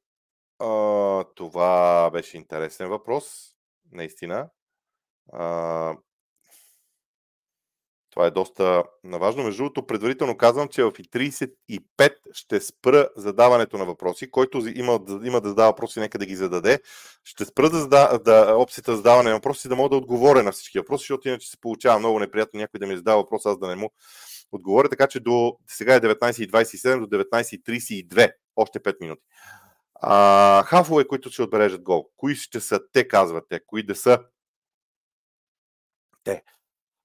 [1.34, 3.54] това беше интересен въпрос.
[3.92, 4.48] Наистина.
[8.12, 9.44] Това е доста важно.
[9.44, 11.52] Между другото, предварително казвам, че в 35
[12.32, 14.30] ще спра задаването на въпроси.
[14.30, 16.80] Който има, има да задава въпроси, нека да ги зададе.
[17.24, 20.52] Ще спра да, зада, да опцията за задаване на въпроси, да мога да отговоря на
[20.52, 23.68] всички въпроси, защото иначе се получава много неприятно някой да ми задава въпрос, аз да
[23.68, 23.90] не му
[24.52, 24.88] отговоря.
[24.88, 28.32] Така че до сега е 19.27 до 19.32.
[28.56, 29.22] Още 5 минути.
[29.94, 32.08] А, хафове, които ще отбележат гол.
[32.16, 33.60] Кои ще са те, казвате?
[33.66, 34.18] Кои да са?
[36.24, 36.42] Те.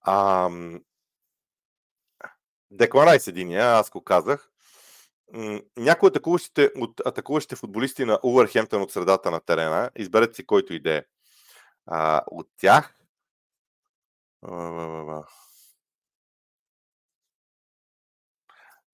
[0.02, 0.50] А,
[2.72, 4.50] Декларай с единия, аз го казах.
[5.78, 11.06] Някои атакуващите, от атакуващите футболисти на Увърхемптън от средата на терена, изберете си който иде.
[11.86, 12.98] А, от тях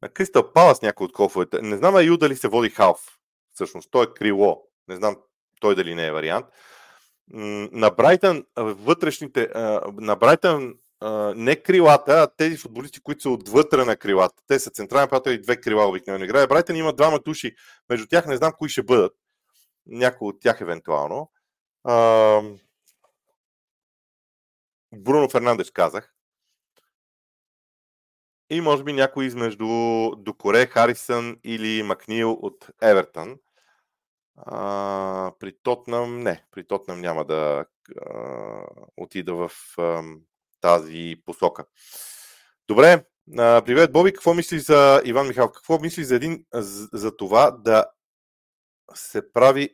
[0.01, 1.62] на Кристал Палас някой от кофовете.
[1.62, 3.17] Не знам Аю дали се води халф.
[3.53, 4.63] Всъщност, той е крило.
[4.88, 5.17] Не знам
[5.59, 6.45] той дали не е вариант.
[7.27, 9.49] На Брайтън вътрешните,
[9.93, 10.73] на Брайтън
[11.35, 14.43] не крилата, а тези футболисти, които са отвътре на крилата.
[14.47, 16.47] Те са централен прател и две крила обикновено играе.
[16.47, 17.55] Брайтън има двама души.
[17.89, 19.13] Между тях не знам кои ще бъдат.
[19.85, 21.31] Някой от тях евентуално.
[24.95, 26.13] Бруно Фернандеш казах.
[28.49, 29.65] И може би някой измежду
[30.17, 33.37] Докоре, Харисън или Макнил от Евертън.
[34.35, 37.65] А, при Тотнам, не, при Тотнам няма да
[38.05, 38.15] а,
[38.97, 40.03] отида в а,
[40.63, 41.65] тази посока.
[42.67, 44.13] Добре, привет, Боби.
[44.13, 45.52] Какво мислиш за Иван Михайлов?
[45.52, 46.45] Какво мислиш за, един,
[46.93, 47.86] за, това да
[48.93, 49.69] се прави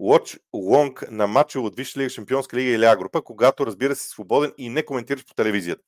[0.00, 4.52] watch long на матча от Висша лига, Шампионска лига или А-група, когато разбира се свободен
[4.58, 5.82] и не коментираш по телевизията?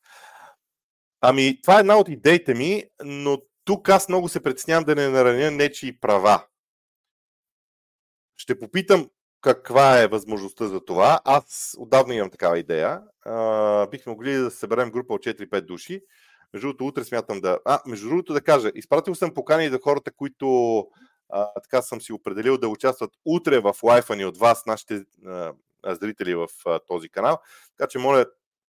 [1.20, 5.09] Ами, това е една от идеите ми, но тук аз много се притеснявам да не
[5.09, 6.46] нараня нечии права.
[8.37, 11.20] Ще попитам каква е възможността за това.
[11.24, 13.03] Аз отдавна имам такава идея.
[13.24, 16.01] А, бихме могли да съберем група от 4-5 души.
[16.55, 17.59] Между другото, утре смятам да...
[17.64, 20.79] А, между другото да кажа, изпратил съм покани за хората, които
[21.29, 25.53] а, така съм си определил да участват утре в лайфа ни от вас, нашите а,
[25.85, 27.38] зрители в а, този канал.
[27.79, 28.27] Така че, моля,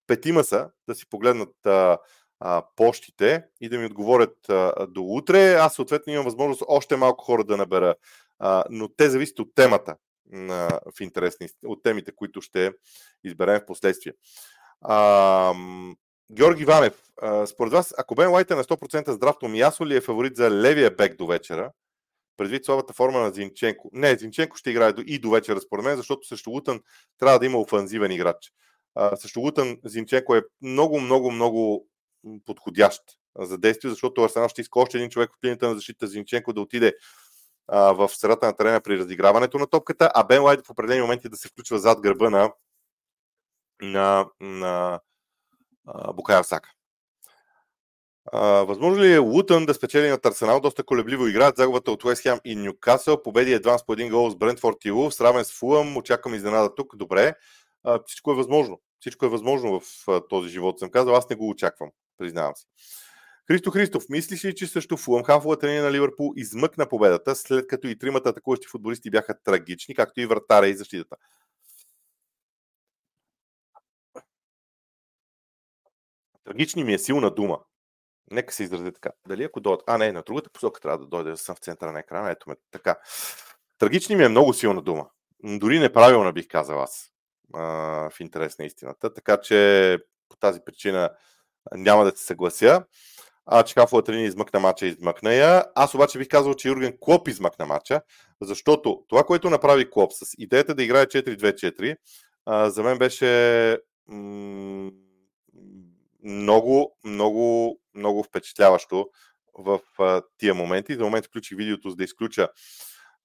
[0.07, 1.97] петима са да си погледнат а,
[2.39, 5.53] а, почтите и да ми отговорят а, до утре.
[5.53, 7.95] Аз съответно имам възможност още малко хора да набера,
[8.39, 9.95] а, но те зависят от темата
[10.33, 12.71] а, в интересни, от темите, които ще
[13.23, 14.13] изберем в последствие.
[14.81, 15.53] А,
[16.31, 17.03] Георги Ванев,
[17.45, 20.51] според вас, ако Бен Лайт е на 100% здрав, то Миясо ли е фаворит за
[20.51, 21.71] левия бек до вечера?
[22.37, 23.89] Предвид слабата форма на Зинченко.
[23.93, 26.81] Не, Зинченко ще играе и до вечера, според мен, защото срещу Лутън
[27.19, 28.51] трябва да има офанзивен играч.
[29.15, 31.87] Също Лутън Зинченко е много, много, много
[32.45, 33.01] подходящ
[33.39, 36.61] за действие, защото Арсенал ще иска още един човек в линията на защита Зинченко да
[36.61, 36.93] отиде
[37.69, 41.37] в средата на терена при разиграването на топката, а Бен Лайт в определени моменти да
[41.37, 42.51] се включва зад гърба на,
[43.81, 44.99] на, на
[46.13, 46.69] Букайар Сака.
[48.67, 50.59] възможно ли е Лутън да спечели на Арсенал?
[50.59, 51.57] Доста колебливо играят.
[51.57, 53.23] Загубата от Уест Хем и Ньюкасъл.
[53.23, 55.13] Победи едва с по един гол с Брентфорд и Лув.
[55.13, 55.97] Сравен с Фулъм.
[55.97, 56.95] Очаквам изненада тук.
[56.95, 57.33] Добре.
[57.83, 58.81] А, всичко е възможно.
[58.99, 60.79] Всичко е възможно в а, този живот.
[60.79, 61.89] Съм казал, аз не го очаквам.
[62.17, 62.65] Признавам се.
[63.47, 65.23] Христо Христов, мислиш ли, че също Фулъм
[65.59, 70.25] тренер на Ливърпул измъкна победата, след като и тримата атакуващи футболисти бяха трагични, както и
[70.25, 71.15] вратаря и защитата?
[76.43, 77.59] Трагични ми е силна дума.
[78.31, 79.09] Нека се изрази така.
[79.27, 79.83] Дали ако дойдат...
[79.87, 82.31] А, не, на другата посока трябва да дойде, да съм в центъра на екрана.
[82.31, 82.95] Ето ме така.
[83.77, 85.09] Трагични ми е много силна дума.
[85.43, 87.11] Дори неправилна бих казал аз.
[87.53, 87.63] А,
[88.09, 89.13] в интерес на истината.
[89.13, 89.97] Така че
[90.29, 91.09] по тази причина
[91.75, 92.85] няма да се съглася.
[93.49, 95.65] А, че Хафова трени измъкна мача, измъкна я.
[95.75, 98.01] Аз обаче бих казал, че Юрген Клоп измъкна мача,
[98.41, 101.97] защото това, което направи Клоп с идеята да играе 4-2-4,
[102.69, 103.77] за мен беше
[106.23, 109.09] много, много, много впечатляващо
[109.57, 109.79] в
[110.37, 110.95] тия моменти.
[110.95, 112.49] За момент включих видеото, за да изключа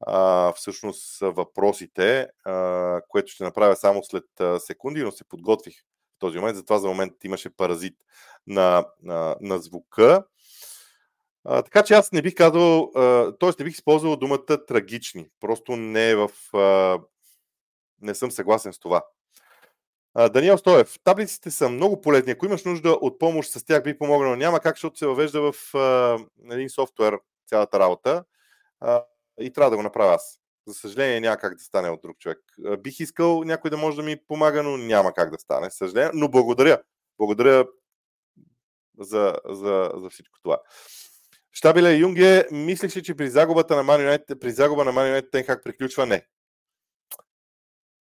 [0.06, 4.24] а, всъщност въпросите, а, което ще направя само след
[4.58, 5.74] секунди, но се подготвих
[6.22, 6.56] този момент.
[6.56, 7.94] Затова за момент имаше паразит
[8.46, 10.24] на, на, на звука.
[11.44, 12.90] А, така че аз не бих казал,
[13.40, 13.50] т.е.
[13.58, 15.28] не бих използвал думата трагични.
[15.40, 16.30] Просто не е в.
[16.54, 17.00] А,
[18.00, 19.02] не съм съгласен с това.
[20.30, 22.32] Даниел Стоев, таблиците са много полезни.
[22.32, 24.36] Ако имаш нужда от помощ с тях, би помогнал.
[24.36, 26.18] Няма как, защото се въвежда в а,
[26.50, 28.24] един софтуер цялата работа
[28.80, 29.04] а,
[29.40, 30.41] и трябва да го направя аз.
[30.66, 32.38] За съжаление, няма как да стане от друг човек.
[32.78, 35.70] Бих искал някой да може да ми помага, но няма как да стане.
[35.70, 36.82] Съжаление, но благодаря.
[37.18, 37.66] Благодаря
[38.98, 40.58] за, за, за всичко това.
[41.52, 45.64] Штабиле Юнге, мислиш ли, че при загубата на United, при загуба на Man United Тенхак
[45.64, 46.06] приключва?
[46.06, 46.26] Не.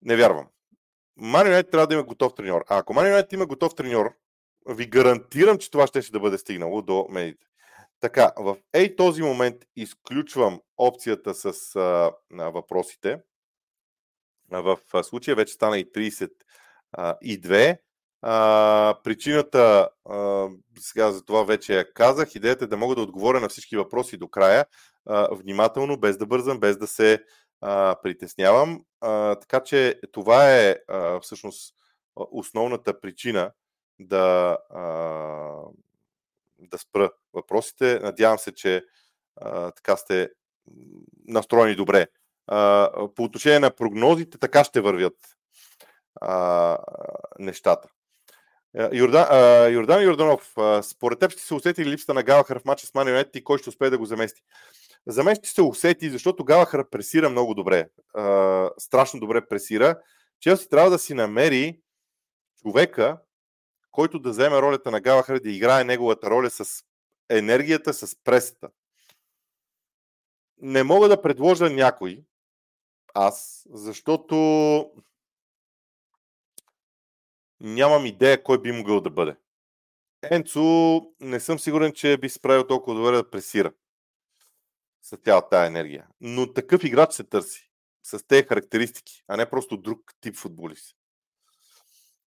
[0.02, 0.48] Не вярвам.
[1.20, 2.64] United трябва да има готов треньор.
[2.70, 4.14] А ако United има готов треньор,
[4.70, 7.48] ви гарантирам, че това ще, ще да бъде стигнало до медите.
[8.02, 13.20] Така, в ей този момент изключвам опцията с а, а, въпросите.
[14.50, 17.78] В а, случая вече стана и 32.
[18.22, 20.48] А, причината, а,
[20.80, 24.18] сега за това вече я казах, идеята е да мога да отговоря на всички въпроси
[24.18, 24.66] до края,
[25.06, 27.24] а, внимателно, без да бързам, без да се
[27.62, 28.86] а, притеснявам.
[29.02, 31.76] А, така че това е а, всъщност
[32.16, 33.52] основната причина
[34.00, 34.84] да, а,
[36.62, 38.00] да спра въпросите.
[38.00, 38.84] Надявам се, че
[39.42, 40.30] а, така сте
[41.28, 42.08] настроени добре.
[42.48, 45.18] А, по отношение на прогнозите, така ще вървят
[46.22, 46.78] а,
[47.40, 47.90] нещата.
[48.94, 52.66] Йордан, а, Йордан Йорданов, а, според теб ще се усети ли липсата на Галахър в
[52.66, 54.42] матча с Ман и кой ще успее да го замести?
[55.08, 57.90] За мен ще се усети, защото Галахър пресира много добре.
[58.14, 60.00] А, страшно добре пресира.
[60.40, 61.80] Челси трябва да си намери
[62.62, 63.18] човека,
[63.92, 66.84] който да вземе ролята на Галахър да играе неговата роля с
[67.30, 68.70] енергията, с пресата.
[70.62, 72.24] Не мога да предложа някой,
[73.14, 74.36] аз, защото
[77.60, 79.36] нямам идея кой би могъл да бъде.
[80.22, 83.74] Енцо не съм сигурен, че би справил толкова добре да пресира
[85.02, 86.08] с цялата тази енергия.
[86.22, 87.68] Но такъв играч се търси.
[88.04, 90.96] С тези характеристики, а не просто друг тип футболист.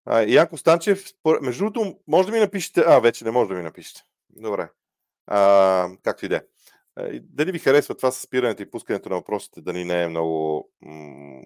[0.07, 1.05] А, Янко Станчев,
[1.42, 2.84] между другото, може да ми напишете.
[2.86, 4.02] А, вече не може да ми напишете.
[4.30, 4.68] Добре.
[5.26, 6.42] А, както и да е.
[7.20, 11.42] Дали ви харесва това с спирането и пускането на въпросите, дали не е много м-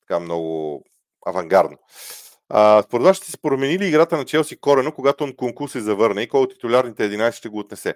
[0.00, 0.82] така много
[1.26, 1.78] авангардно.
[2.48, 6.22] А, според вас ще се промени ли играта на Челси корено, когато Нкунку се завърне
[6.22, 7.94] и кой от титулярните 11 ще го отнесе?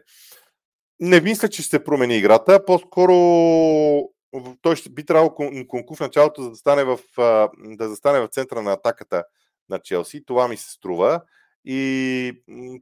[1.01, 2.65] Не мисля, че ще се промени играта.
[2.65, 3.15] По-скоро
[4.63, 6.99] той ще би трябвало Нкунку в началото да застане в,
[7.57, 9.25] да застане в центъра на атаката
[9.69, 10.25] на Челси.
[10.25, 11.21] Това ми се струва.
[11.65, 12.33] И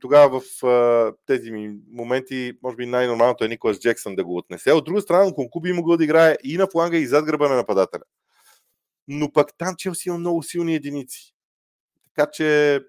[0.01, 1.51] тогава в тези
[1.93, 4.73] моменти, може би най-нормалното е Николас Джексън да го отнесе.
[4.73, 7.57] От друга страна, Нкунку би могъл да играе и на фланга, и зад гърба на
[7.57, 8.03] нападателя
[9.09, 11.35] но пък там Челси има много силни единици.
[12.05, 12.81] Така че,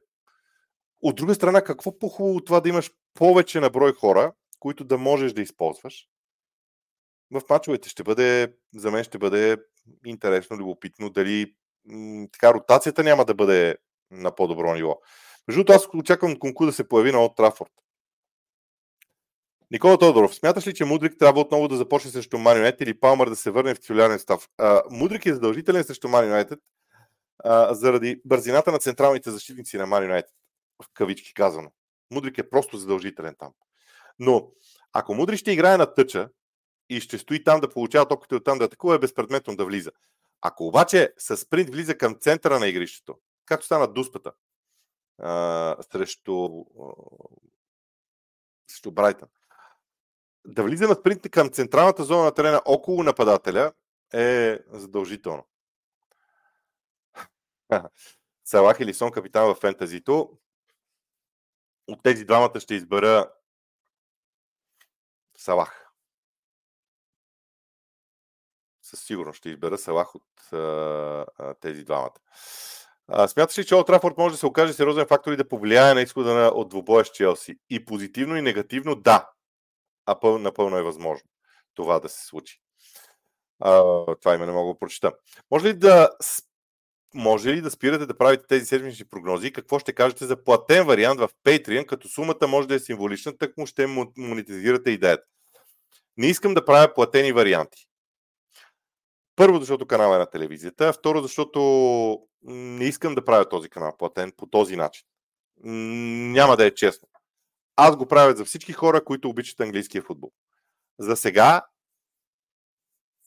[1.02, 5.34] от друга страна, какво по-хубаво това да имаш повече на брой хора, които да можеш
[5.34, 6.08] да използваш?
[7.32, 9.58] В мачовете ще бъде, за мен ще бъде
[10.06, 11.56] интересно, любопитно, дали
[11.86, 13.76] м- така ротацията няма да бъде
[14.12, 15.00] на по-добро ниво.
[15.48, 17.72] Между аз очаквам Конку да се появи на От Трафорд.
[19.72, 23.36] Никола Тодоров, смяташ ли, че Мудрик трябва отново да започне срещу Ман или Палмър да
[23.36, 24.50] се върне в титулярен став?
[24.58, 26.46] А, Мудрик е задължителен срещу Ман
[27.72, 30.22] заради бързината на централните защитници на Ман.
[30.84, 31.72] В кавички казано.
[32.12, 33.54] Мудрик е просто задължителен там.
[34.20, 34.52] Но
[34.94, 36.30] ако Мудрик ще играе на тъча
[36.90, 39.92] и ще стои там да получава топката от там да атакува, е безпредметно да влиза.
[40.42, 44.34] Ако обаче с спринт влиза към центъра на игрището, както стана дуспата
[45.18, 46.94] а, срещу, а,
[48.68, 49.30] срещу Брайтън,
[50.46, 53.74] да влиза на спринт към централната зона на терена около нападателя
[54.14, 55.48] е задължително.
[58.46, 60.38] Салах или Сон капитан в фентазито.
[61.88, 63.32] От тези двамата ще избера
[65.38, 65.89] Салах.
[68.98, 70.58] Сигурност ще избера Салах от а,
[71.38, 72.20] а, тези двамата.
[73.08, 75.94] А, смяташ ли, че Олд Трафорд може да се окаже сериозен фактор и да повлияе
[75.94, 77.58] на изхода на, от двубоя с Челси?
[77.70, 79.30] И позитивно, и негативно, да
[80.06, 81.30] а пъл, напълно е възможно
[81.74, 82.62] това да се случи.
[83.60, 83.82] А,
[84.16, 85.12] това име не мога да прочета.
[85.52, 86.10] Може ли да
[87.14, 89.54] може ли да спирате да правите тези седмични прогнози?
[89.54, 93.58] Какво ще кажете за платен вариант в Patreon, като сумата може да е символична, так
[93.58, 93.88] му ще
[94.18, 95.24] монетизирате идеята?
[96.18, 97.89] Не искам да правя платени варианти.
[99.40, 100.94] Първо, защото канал е на телевизията.
[100.94, 101.60] Второ, защото
[102.44, 105.06] не искам да правя този канал платен по този начин.
[105.64, 107.08] Няма да е честно.
[107.76, 110.32] Аз го правя за всички хора, които обичат английския футбол.
[110.98, 111.66] За сега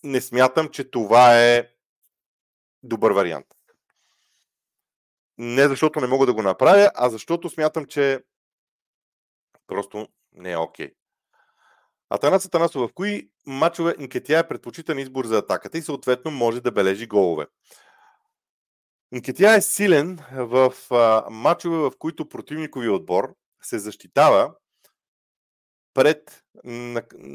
[0.02, 1.68] не смятам, че това е
[2.82, 3.46] добър вариант.
[5.38, 8.24] Не защото не мога да го направя, а защото смятам, че
[9.66, 10.88] просто не е окей.
[10.88, 10.94] Okay.
[12.14, 16.72] Атанас Атанасов, в кои мачове Нкетия е предпочитан избор за атаката и съответно може да
[16.72, 17.46] бележи голове?
[19.12, 24.54] Нкетия е силен в а, мачове, в които противникови отбор се защитава
[25.94, 26.44] пред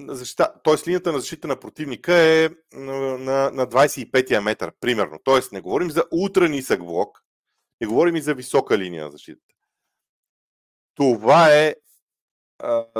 [0.08, 0.88] защита, т.е.
[0.88, 5.20] линията на защита на противника е на, на, на 25-я метър, примерно.
[5.26, 5.40] Т.е.
[5.52, 7.24] не говорим за ултра нисък блок,
[7.82, 9.42] не говорим и за висока линия на защита.
[10.96, 11.76] Това е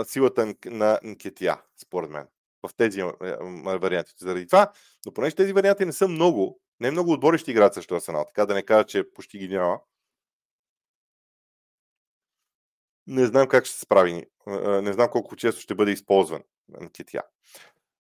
[0.06, 2.28] силата на Нкетия, според мен,
[2.68, 3.04] в тези
[3.64, 4.14] варианти.
[4.18, 4.72] Заради това,
[5.06, 8.46] но понеже тези варианти не са много, не много отбори ще играят също Арсенал, така
[8.46, 9.80] да не кажа, че почти ги няма.
[13.08, 14.26] Не знам как ще се справи.
[14.82, 16.42] Не знам колко често ще бъде използван
[16.94, 17.24] Кития.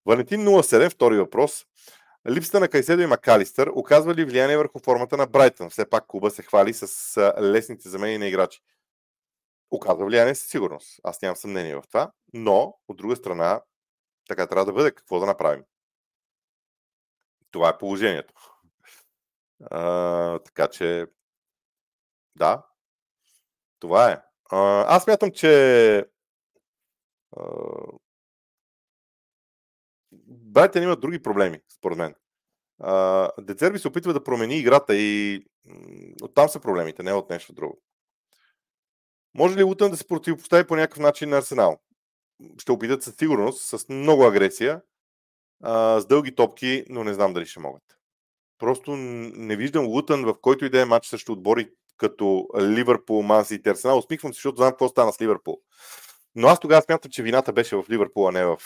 [0.06, 1.66] Валентин 07, втори въпрос.
[2.30, 5.70] Липсата на Кайседо и Макалистър оказва ли влияние върху формата на Брайтън?
[5.70, 8.62] Все пак клуба се хвали с лесните замени на играчи.
[9.72, 11.00] Оказва влияние със сигурност.
[11.04, 12.12] Аз нямам съмнение в това.
[12.34, 13.62] Но, от друга страна,
[14.28, 14.92] така трябва да бъде.
[14.92, 15.64] Какво да направим?
[17.52, 18.34] Това е положението.
[19.72, 21.08] А, така че,
[22.36, 22.64] да,
[23.80, 24.22] Това е.
[24.88, 26.06] Аз мятам, че
[30.28, 32.16] Брайтън имат други проблеми, според мен.
[33.40, 35.44] Децерби се опитва да промени играта и
[36.22, 37.82] оттам са проблемите, не от нещо друго.
[39.38, 41.78] Може ли Лутън да се противопостави по някакъв начин на Арсенал?
[42.62, 44.82] Ще опитат със сигурност, с много агресия,
[45.64, 47.84] с дълги топки, но не знам дали ще могат.
[48.60, 53.62] Просто не виждам Лутън в който и да е матч срещу отбори като Ливърпул, Манси
[53.66, 53.98] и Арсенал.
[53.98, 55.58] Усмихвам се, защото знам какво стана с Ливърпул.
[56.36, 58.58] Но аз тогава смятам, че вината беше в Ливърпул, а не в...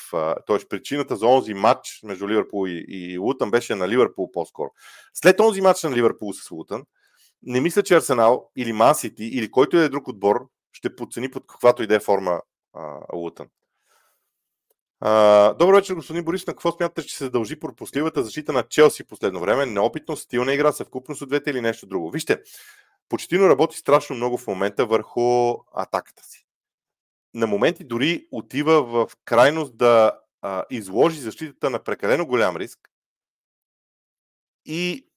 [0.47, 4.69] Тоест причината за онзи матч между Ливърпул и, и Лутън беше на Ливърпул по-скоро.
[5.13, 6.83] След онзи матч на Ливърпул с Лутън,
[7.41, 11.47] не мисля, че Арсенал или Мансити или който и е друг отбор ще подцени под
[11.47, 12.41] каквато и е форма
[12.73, 13.47] а, Лутън.
[15.03, 16.47] Uh, добър вечер, господин Борис.
[16.47, 19.65] На какво смятате, че се дължи пропускливата защита на Челси последно време?
[19.65, 22.11] Неопитност, стилна игра, съвкупност от двете или нещо друго?
[22.11, 22.43] Вижте,
[23.11, 26.45] Почтино работи страшно много в момента върху атаката си.
[27.33, 32.89] На моменти дори отива в крайност да а, изложи защитата на прекалено голям риск.
[34.65, 35.07] И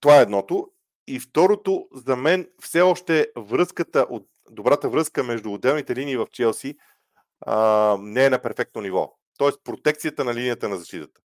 [0.00, 0.70] това е едното.
[1.06, 6.76] И второто, за мен все още връзката от добрата връзка между отделните линии в Челси
[7.40, 9.14] а, не е на перфектно ниво.
[9.38, 11.20] Тоест протекцията на линията на защитата.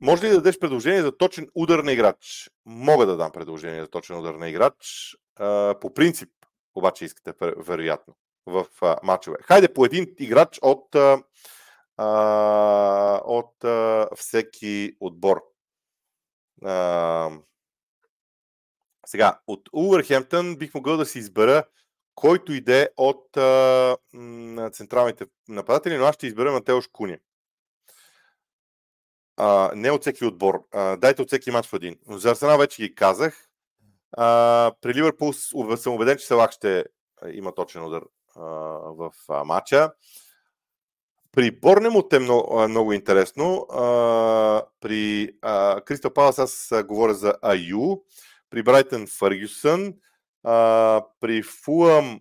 [0.00, 2.50] Може ли да дадеш предложение за точен удар на играч?
[2.66, 5.16] Мога да дам предложение за точен удар на играч.
[5.36, 6.30] А, по принцип,
[6.74, 8.16] обаче искате вероятно
[8.46, 9.36] в а, матчове.
[9.42, 11.22] Хайде по един играч от, а,
[13.24, 15.42] от а, всеки отбор.
[16.64, 17.30] А,
[19.08, 21.64] сега, от Улвърхемптън бих могъл да си избера
[22.20, 27.18] който иде от а, м, централните нападатели, но аз ще избера Матеош Куни.
[29.36, 30.64] А, не от всеки отбор.
[30.72, 31.96] А, дайте от всеки матч в един.
[32.08, 33.48] За Арсенал вече ги казах.
[34.12, 36.84] А, при Ливърпул съм убеден, че Салах ще
[37.32, 38.02] има точен удар
[38.36, 38.42] а,
[38.88, 39.92] в а, матча.
[41.32, 43.66] При Борнемут е много, много интересно.
[43.70, 45.32] А, при
[45.84, 48.02] Кристал Палас аз говоря за Аю.
[48.50, 49.94] При Брайтън Фъргюсън.
[50.42, 52.20] А, при Фулъм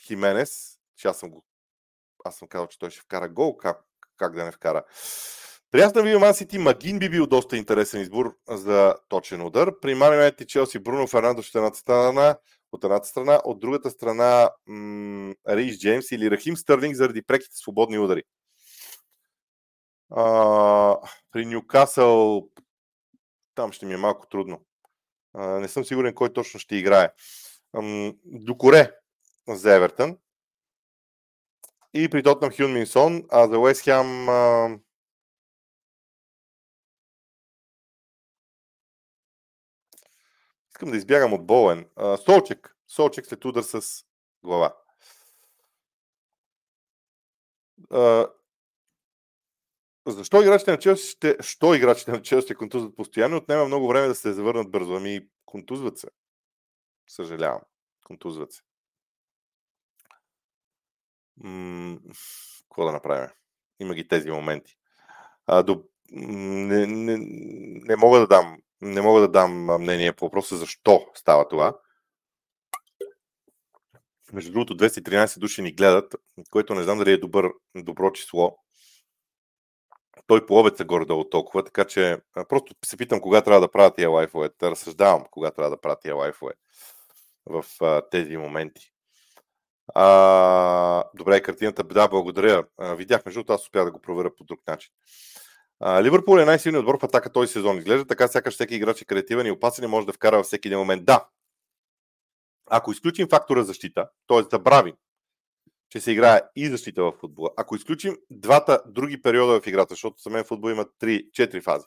[0.00, 1.44] Хименес, че аз съм го
[2.24, 3.80] аз съм казал, че той ще вкара гол, как,
[4.16, 4.84] как да не вкара.
[5.74, 9.80] Аз да ви Ман Магин би бил доста интересен избор за точен удар.
[9.80, 12.38] При Мани и Челси, Бруно Фернандо от едната страна,
[12.72, 17.98] от едната страна, от другата страна м- Рейс Джеймс или Рахим Стърлинг заради преките свободни
[17.98, 18.22] удари.
[20.10, 20.96] А,
[21.30, 22.48] при Ньюкасъл
[23.54, 24.64] там ще ми е малко трудно.
[25.34, 27.12] Не съм сигурен кой точно ще играе.
[28.24, 28.98] Докоре
[29.48, 30.18] за Евертън.
[31.94, 34.28] И при Тотнам Хюн Минсон, а за Уест Хем
[40.70, 41.90] искам да избягам от Боуен.
[41.96, 42.76] А, Солчек.
[42.88, 44.04] Солчек след удар с
[44.42, 44.76] глава.
[50.06, 53.36] Защо играчите на Челси ще, що играчите на Челси контузват постоянно?
[53.36, 54.96] Отнема много време да се завърнат бързо.
[54.96, 56.08] Ами, контузват се.
[57.08, 57.60] Съжалявам.
[58.06, 58.62] Контузват се.
[62.68, 63.30] какво да направим?
[63.80, 64.76] Има ги тези моменти.
[65.46, 70.56] А, до, не, не, не, мога да дам, не мога да дам мнение по въпроса
[70.56, 71.78] защо става това.
[74.32, 76.14] Между другото, 213 души ни гледат,
[76.50, 78.58] което не знам дали е добър, добро число.
[80.26, 82.18] Той по обед са горе-долу толкова, така че
[82.48, 84.50] просто се питам кога трябва да правя тия лайфове.
[84.60, 86.52] Да разсъждавам кога трябва да правя тия лайфове
[87.46, 88.90] в а, тези моменти.
[89.94, 92.64] А, добре, картината, да, благодаря.
[92.78, 94.90] А, видях, между аз успях да го проверя по друг начин.
[96.00, 97.78] Ливърпул е най-силният отбор в атака този сезон.
[97.78, 100.68] Изглежда така, сякаш всеки играч е креативен и опасен и може да вкара във всеки
[100.68, 101.04] един момент.
[101.04, 101.26] Да,
[102.66, 104.42] ако изключим фактора защита, т.е.
[104.42, 104.94] забравим,
[105.90, 110.22] че се играе и защита в футбола, ако изключим двата други периода в играта, защото
[110.22, 111.86] за мен футбол има 3-4 фази,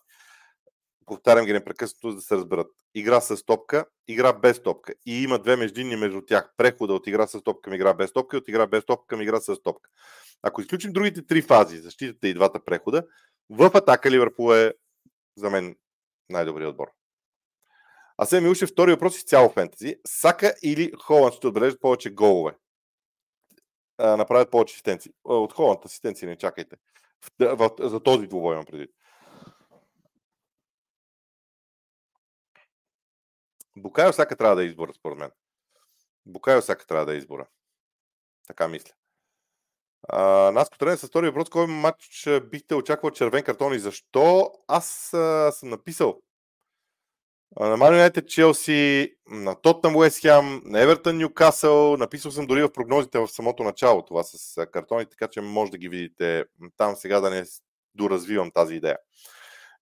[1.08, 2.68] повтарям ги непрекъснато, за да се разберат.
[2.96, 4.94] Игра с топка, игра без топка.
[5.06, 6.54] И има две междинни между тях.
[6.58, 9.22] Прехода от игра с топка към игра без топка и от игра без топка към
[9.22, 9.90] игра с топка.
[10.44, 13.04] Ако изключим другите три фази, защитата и двата прехода,
[13.50, 14.74] в атака Ливърпул е
[15.36, 15.76] за мен
[16.30, 16.88] най-добрият отбор.
[18.18, 19.96] А сега ми уши втори въпрос цяло фентези.
[20.08, 22.54] Сака или Холанд ще отбележат повече голове?
[24.00, 25.12] Направят повече асистенции.
[25.24, 26.76] От Холанд асистенции не чакайте.
[27.80, 28.92] За този двубой имам предвид.
[33.78, 35.32] Букайо всяка трябва да е избора, според мен.
[36.26, 37.48] Букайо всяка трябва да е избора.
[38.48, 38.94] Така мисля.
[40.10, 41.50] А, Наско Тренер с втори въпрос.
[41.50, 44.52] Кой матч бихте очаквал червен картон и защо?
[44.68, 46.22] Аз а, съм написал
[47.56, 50.24] на Юнайтед, Челси, на Тотнам Уест
[50.66, 51.98] на Евертън Ньюкасъл.
[51.98, 55.78] Написал съм дори в прогнозите в самото начало това с картони, така че може да
[55.78, 56.46] ги видите
[56.78, 57.44] там сега да не
[57.96, 58.98] доразвивам тази идея.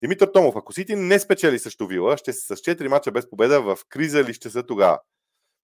[0.01, 3.61] Димитър Томов, ако Сити не спечели срещу Вила, ще се с 4 мача без победа
[3.61, 4.99] в криза ли ще са тогава?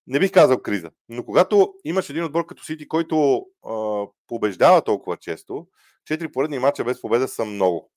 [0.08, 5.18] Не бих казал криза, но когато имаш един отбор като Сити, който а, побеждава толкова
[5.18, 5.68] често,
[6.10, 7.91] 4 поредни мача без победа са много.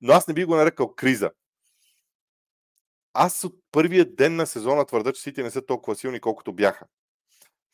[0.00, 1.30] Но аз не бих го нарекал криза.
[3.18, 6.86] Аз от първия ден на сезона твърда, че Сити не са толкова силни, колкото бяха.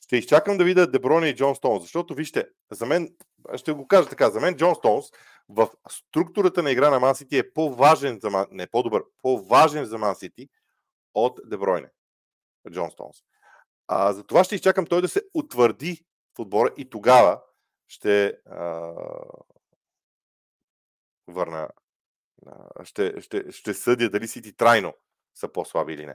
[0.04, 3.14] Ще изчакам да видя Деброни и Джон Стоунс, защото вижте, за мен,
[3.56, 5.06] ще го кажа така, за мен Джон Стоунс
[5.48, 9.98] в структурата на игра на Ман Сити е по-важен за Ман, не по-добър, по-важен за
[9.98, 10.48] Ман Сити
[11.14, 11.88] от Дебройне.
[12.70, 13.16] Джон Стоунс.
[13.88, 16.04] А, за това ще изчакам той да се утвърди
[16.36, 17.40] в отбора и тогава
[17.88, 18.92] ще а,
[21.26, 21.68] върна,
[22.46, 24.94] а, ще, ще, ще съдя дали Сити трайно
[25.34, 26.14] са по-слаби или не.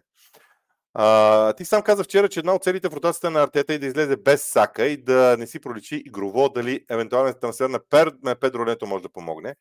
[0.93, 3.85] А, ти сам каза вчера, че една от целите в ротацията на Артета е да
[3.85, 8.35] излезе без Сака и да не си проличи игрово дали евентуален трансфер на, Пер, на
[8.35, 9.55] Педро Лето може да помогне.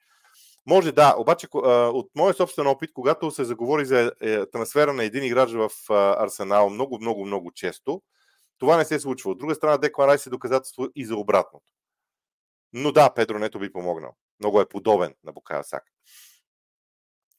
[0.66, 5.24] Може да, обаче от моя собствен опит, когато се заговори за е, трансфера на един
[5.24, 5.70] играч в
[6.18, 8.02] Арсенал много, много, много често,
[8.58, 9.30] това не се случва.
[9.30, 11.66] От друга страна, Декларай се доказателство и за обратното.
[12.72, 14.14] Но да, Педро Нето би помогнал.
[14.40, 15.92] Много е подобен на Букая Сака.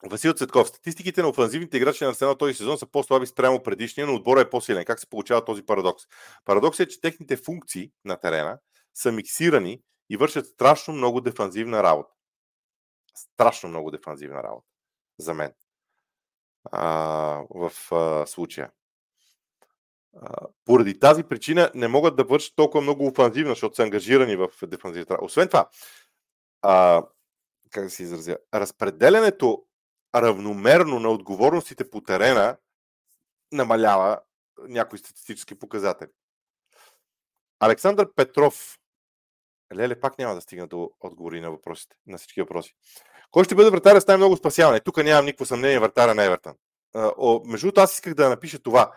[0.04, 0.68] Васил Цветков.
[0.68, 4.50] Статистиките на офанзивните играчи на Арсенал този сезон са по-слаби спрямо предишния, но отбора е
[4.50, 4.86] по-силен.
[4.86, 6.04] Как се получава този парадокс?
[6.46, 8.60] Парадоксът е, че техните функции на терена
[8.94, 12.14] са миксирани и вършат страшно много дефанзивна работа.
[13.16, 14.68] Страшно много дефанзивна работа.
[15.20, 15.54] За мен.
[16.72, 16.88] А,
[17.50, 18.72] в а, случая.
[20.22, 24.50] А, поради тази причина не могат да вършат толкова много офанзивно, защото са ангажирани в
[24.64, 25.18] дефанзивната.
[25.22, 25.70] Освен това,
[26.62, 27.04] а,
[27.72, 29.67] как да се изразя, разпределянето
[30.16, 32.58] равномерно на отговорностите по терена
[33.52, 34.20] намалява
[34.60, 36.10] някои статистически показатели.
[37.60, 38.80] Александър Петров.
[39.76, 42.76] Леле, пак няма да стигна до отговори на въпросите, на всички въпроси.
[43.32, 44.80] Кой ще бъде вратаря с най-много спасяване?
[44.80, 46.56] Тук нямам никакво съмнение вратаря на Евертън.
[47.46, 48.92] Между другото, аз исках да напиша това.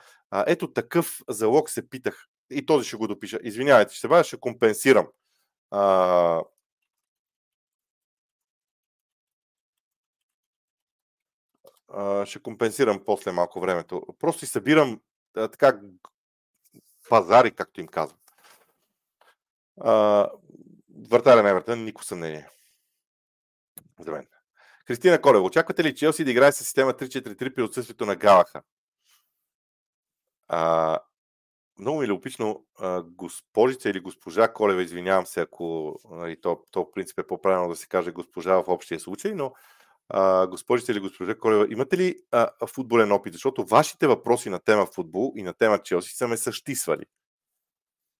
[0.47, 2.27] Ето такъв залог се питах.
[2.51, 3.39] И този ще го допиша.
[3.43, 5.09] Извинявайте, ще се бъда, ще компенсирам
[12.25, 14.07] ще компенсирам после малко времето.
[14.19, 15.01] Просто си събирам
[15.37, 15.81] а, така
[17.09, 18.21] пазари, както им казват.
[21.11, 22.49] Вратаря на Евертън, никакво съмнение.
[23.99, 24.27] За мен.
[24.87, 28.63] Кристина Колева, очаквате ли Челси да играе с система 3-4-3 при отсъствието на Галаха?
[30.49, 30.99] А,
[31.79, 32.67] много ми е любопитно,
[33.03, 37.89] госпожица или госпожа Колева, извинявам се, ако нали, то, то принцип е по-правилно да се
[37.89, 39.53] каже госпожа в общия случай, но
[40.11, 43.33] а, госпожица или госпожа Колева, имате ли а, футболен опит?
[43.33, 47.05] Защото вашите въпроси на тема футбол и на тема Челси са ме същисвали.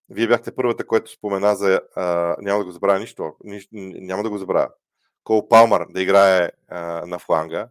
[0.09, 1.81] Вие бяхте първата, която спомена за...
[1.95, 3.35] А, няма да го забравя нищо.
[3.43, 4.69] Ни, няма да го забравя.
[5.23, 7.69] Кол Палмар да играе а, на фланга.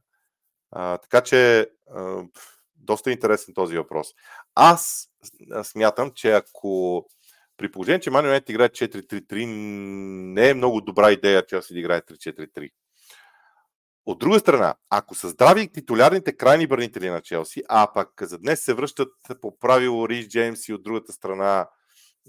[0.70, 2.22] А, така че а,
[2.76, 4.08] доста интересен този въпрос.
[4.54, 5.08] Аз
[5.62, 7.06] смятам, че ако
[7.56, 9.46] при положение, че Манионет играе 4-3-3,
[10.34, 12.70] не е много добра идея Челси да играе 3-4-3.
[14.07, 18.64] От друга страна, ако са здрави титулярните крайни бранители на Челси, а пък за днес
[18.64, 21.68] се връщат по правило Рис Джеймс и от другата страна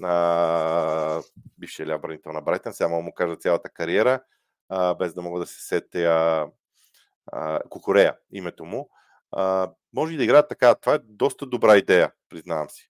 [0.04, 1.22] а,
[1.58, 4.22] бившия ля бранител на Брайтън, сега мога му кажа цялата кариера,
[4.70, 6.48] а, без да мога да се сетя
[7.32, 8.90] а, Кукорея, името му.
[9.32, 10.76] А, може и да играят така.
[10.76, 12.90] Това е доста добра идея, признавам си.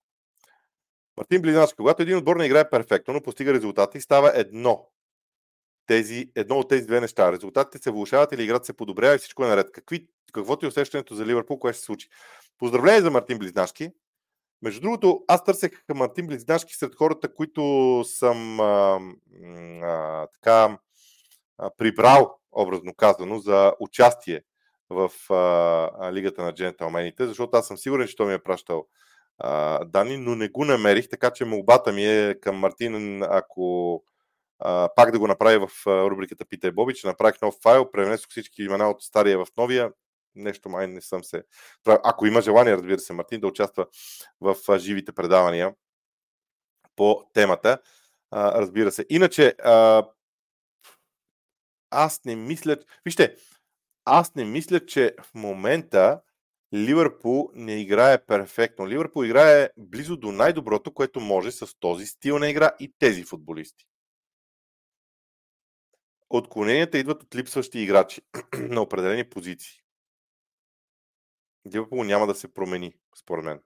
[1.17, 4.88] Мартин Близначки, когато един отбор не играе перфектно, но постига резултати, става едно
[5.91, 7.31] тези, едно от тези две неща.
[7.31, 9.71] Резултатите се влушават или играта се подобрява и всичко е наред.
[9.71, 12.09] Какви, каквото е усещането за Ливърпул, кое ще се случи?
[12.57, 13.89] Поздравление за Мартин Близнашки.
[14.61, 18.99] Между другото, аз търсех Мартин Близнашки сред хората, които съм а,
[19.83, 20.77] а, така
[21.57, 24.41] а, прибрал, образно казано, за участие
[24.89, 28.87] в а, Лигата на джентълмените, защото аз съм сигурен, че той ми е пращал
[29.37, 34.03] а, данни, но не го намерих, така че молбата ми е към Мартин, ако
[34.95, 38.89] пак да го направи в рубриката Питай Боби, че направих нов файл, пренесох всички имена
[38.89, 39.91] от стария в новия.
[40.36, 41.43] Нещо май не съм се...
[41.86, 43.88] Ако има желание, разбира се, Мартин да участва
[44.41, 45.76] в живите предавания
[46.95, 47.78] по темата,
[48.34, 49.05] разбира се.
[49.09, 49.55] Иначе,
[51.89, 52.78] аз не мисля...
[53.05, 53.36] Вижте,
[54.05, 56.22] аз не мисля, че в момента
[56.74, 58.88] Ливърпул не играе перфектно.
[58.88, 63.86] Ливърпул играе близо до най-доброто, което може с този стил на игра и тези футболисти.
[66.34, 68.21] Отклоненията идват от липсващи играчи
[68.53, 69.82] на определени позиции.
[71.73, 73.61] Ливърпул няма да се промени, според мен.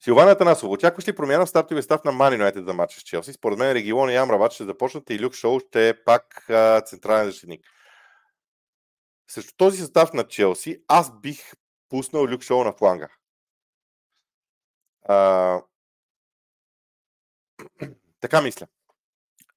[0.00, 3.32] Силвана Танасова, очакваш ли промяна в стартовия став на Ман Юнайтед за матча с Челси?
[3.32, 7.26] Според мен Регион и Амрабат ще започнат и Люк Шоу ще е пак а, централен
[7.26, 7.66] защитник.
[9.30, 11.52] Срещу този състав на Челси аз бих
[11.88, 13.08] пуснал Люк Шоу на фланга.
[15.02, 15.60] А,
[18.20, 18.66] така мисля.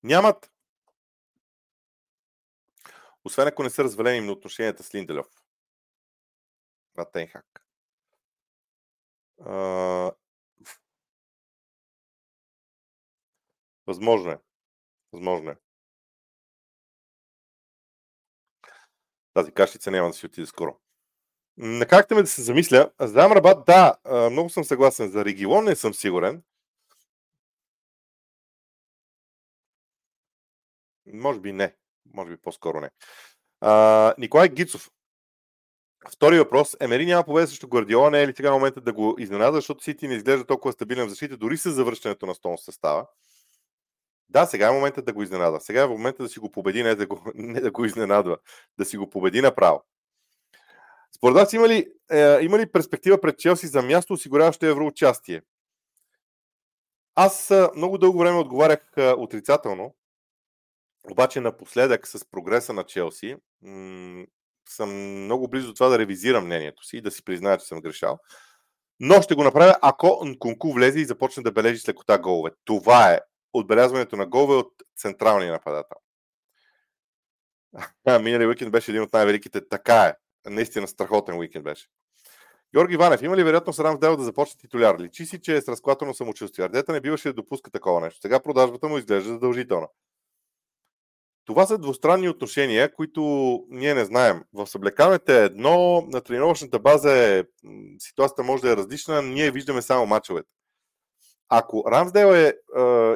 [0.03, 0.51] Нямат.
[3.23, 5.25] Освен ако не са развалени отношенията с Линделев.
[6.97, 7.65] На Тенхак.
[9.45, 10.11] А,
[13.87, 14.39] възможно е.
[15.11, 15.57] Възможно е.
[19.33, 20.79] Тази кашица няма да си отиде скоро.
[21.57, 22.91] Накарахте ме да се замисля.
[22.99, 23.97] За Амрабат, да,
[24.31, 25.09] много съм съгласен.
[25.09, 26.43] За Регион не съм сигурен.
[31.05, 31.78] Може би не.
[32.13, 32.89] Може би по-скоро не.
[33.61, 34.89] А, Николай Гицов.
[36.11, 36.77] Втори въпрос.
[36.79, 38.11] Емери няма победа срещу Гвардиола.
[38.11, 41.09] Не е ли сега моментът да го изненада, защото Сити не изглежда толкова стабилен в
[41.09, 43.07] защита, дори с завръщането на Стоун състава.
[44.29, 45.59] Да, сега е моментът да го изненада.
[45.59, 48.37] Сега е моментът да си го победи, не да го, не да го изненадва.
[48.77, 49.83] Да си го победи направо.
[51.15, 55.41] Според вас има ли, е, има ли перспектива пред Челси за място, осигуряващо евроучастие?
[57.15, 59.95] Аз много дълго време отговарях отрицателно,
[61.11, 64.25] обаче напоследък с прогреса на Челси м-
[64.69, 64.89] съм
[65.23, 68.19] много близо до това да ревизирам мнението си и да си призная, че съм грешал.
[68.99, 72.51] Но ще го направя, ако Нкунку влезе и започне да бележи с лекота голове.
[72.65, 73.19] Това е
[73.53, 75.97] отбелязването на голове от централния нападател.
[78.23, 79.69] Минали уикенд беше един от най-великите.
[79.69, 80.13] Така е.
[80.49, 81.87] Наистина страхотен уикенд беше.
[82.75, 84.99] Георги Иванев, има ли вероятност Рамсдел да започне титуляр?
[84.99, 86.65] Личи си, че е с разклатено самочувствие.
[86.65, 88.19] Ардета не биваше да допуска такова нещо.
[88.21, 89.87] Сега продажбата му изглежда задължителна.
[91.49, 93.21] Това са двустранни отношения, които
[93.69, 94.43] ние не знаем.
[94.53, 97.43] В съблекаването е едно, на тренировъчната база е,
[97.99, 100.49] ситуацията може да е различна, ние виждаме само мачовете.
[101.47, 102.53] Ако Рамсдел е, е,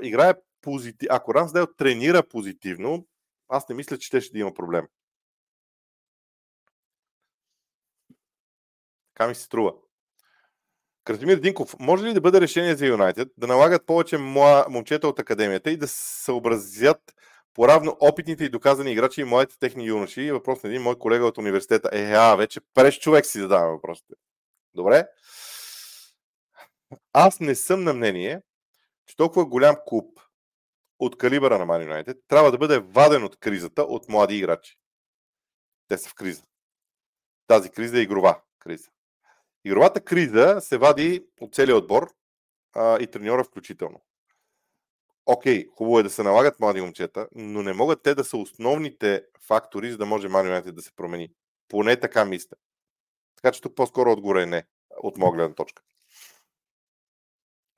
[0.01, 3.05] играе позитив, ако Рамсдел тренира позитивно,
[3.49, 4.87] аз не мисля, че ще, ще да има проблем.
[9.13, 9.73] Така ми се струва.
[11.03, 15.71] Красимир Динков, може ли да бъде решение за Юнайтед да налагат повече момчета от академията
[15.71, 17.13] и да съобразят
[17.53, 20.21] поравно опитните и доказани играчи и моите техни юноши?
[20.21, 21.89] И въпрос на един мой колега от университета.
[21.93, 24.13] Е, а, вече преш човек си задавам въпросите.
[24.75, 25.07] Добре.
[27.13, 28.41] Аз не съм на мнение,
[29.05, 30.19] че толкова голям клуб
[30.99, 34.77] от калибъра на Man United трябва да бъде ваден от кризата от млади играчи.
[35.87, 36.43] Те са в криза.
[37.47, 38.89] Тази криза е игрова криза.
[39.65, 42.13] Игровата криза се вади от целия отбор
[42.73, 44.01] а, и треньора включително.
[45.25, 49.23] Окей, хубаво е да се налагат млади момчета, но не могат те да са основните
[49.47, 51.29] фактори, за да може Man United да се промени.
[51.67, 52.57] Поне така мисля.
[53.35, 54.63] Така че тук по-скоро отгоре е не,
[55.03, 55.83] от моя гледна точка.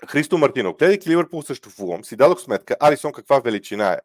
[0.07, 0.77] Христо Мартинов.
[0.77, 3.99] Гледайки Ливърпул също Фулъм, си дадох сметка Алисон каква величина е.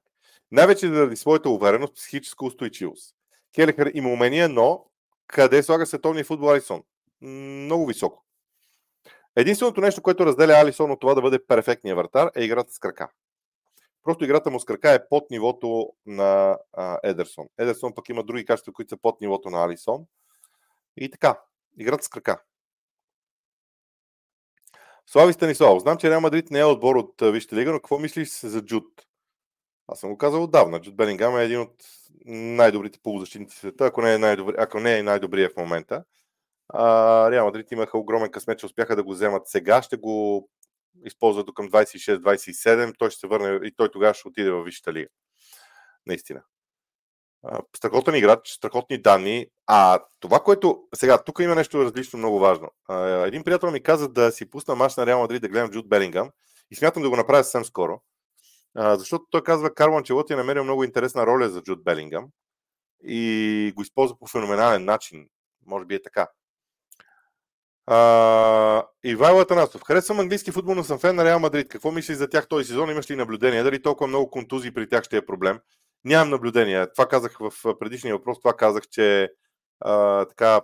[0.52, 3.14] Най-вече заради своята увереност, психическа устойчивост.
[3.54, 4.86] Келехър има умения, но
[5.26, 6.82] къде слага световния футбол Алисон?
[7.20, 8.24] Много високо.
[9.36, 13.08] Единственото нещо, което разделя Алисон от това да бъде перфектния вратар е играта с крака.
[14.04, 17.46] Просто играта му с крака е под нивото на а, Едерсон.
[17.58, 20.06] Едерсон пък има други качества, които са под нивото на Алисон.
[20.96, 21.40] И така,
[21.78, 22.42] играта с крака.
[25.06, 28.40] Слави Станислав, знам, че Реал Мадрид не е отбор от Висшата лига, но какво мислиш
[28.40, 29.06] за Джуд?
[29.88, 30.80] Аз съм го казал отдавна.
[30.80, 31.74] Джуд Белингам е един от
[32.26, 36.04] най-добрите полузащитници в света, ако не е, най-добри, ако не е най-добрия в момента.
[36.68, 39.82] А, Реал Мадрид имаха огромен късмет, че успяха да го вземат сега.
[39.82, 40.48] Ще го
[41.04, 42.94] използват до към 26-27.
[42.98, 45.08] Той ще се върне и той тогава ще отиде в Висшата лига.
[46.06, 46.42] Наистина.
[47.76, 49.46] Страхотен играч, страхотни данни.
[49.66, 50.84] А това, което...
[50.94, 52.70] Сега, тук има нещо различно много важно.
[53.26, 56.30] Един приятел ми каза да си пусна мач на Реал Мадрид да гледам Джуд Белингам
[56.70, 58.00] и смятам да го направя съвсем скоро.
[58.76, 62.28] Защото той казва, Карло Анчелоти е намерил много интересна роля за Джуд Белингам
[63.04, 65.28] и го използва по феноменален начин.
[65.66, 66.28] Може би е така.
[67.90, 69.82] Uh, Ивайло Атанасов.
[69.82, 71.68] Харесвам английски футбол, но съм фен на Реал Мадрид.
[71.68, 72.90] Какво мислиш за тях този сезон?
[72.90, 73.62] Имаш ли наблюдение?
[73.62, 75.60] Дали толкова много контузии при тях ще е проблем?
[76.04, 76.92] Нямам наблюдение.
[76.92, 78.38] Това казах в предишния въпрос.
[78.38, 79.32] Това казах, че
[79.80, 80.60] а, така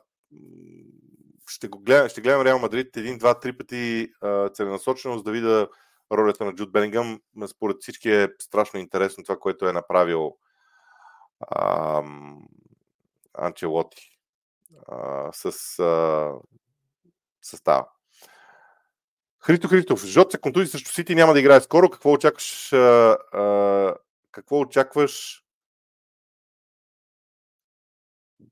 [1.48, 5.32] ще, го гледам, ще гледам Реал Мадрид един, два, три пъти а, целенасочено, за да
[5.32, 5.68] видя
[6.12, 7.20] ролята на Джуд Белингъм.
[7.46, 10.36] Според всички е страшно интересно това, което е направил
[11.40, 12.02] а,
[13.34, 14.18] Анчелоти
[14.88, 16.32] а, с а,
[17.47, 17.88] състава.
[19.40, 21.90] Христо Христов, Жот се контузи срещу Сити няма да играе скоро.
[21.90, 22.76] Какво очакваш, а,
[23.32, 23.94] а,
[24.32, 25.44] какво очакваш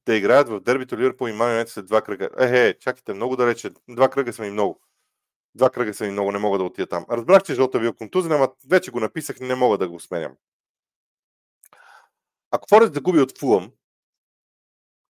[0.07, 2.29] да играят в дербито Ливърпул и Ман след два кръга.
[2.39, 3.71] Е, е, чакайте, много далече.
[3.89, 4.81] Два кръга са ми много.
[5.55, 7.07] Два кръга са ми много, не мога да отида там.
[7.11, 10.37] Разбрах, че Жота бил контузен, ама вече го написах, не мога да го сменям.
[12.51, 13.73] Ако Форест да губи от Фулъм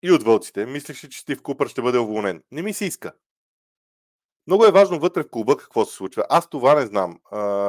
[0.04, 2.44] и от Вълците, мислиш, че Стив Купър ще бъде уволнен.
[2.52, 3.14] Не ми се иска.
[4.48, 6.26] Много е важно вътре в клуба какво се случва.
[6.30, 7.20] Аз това не знам.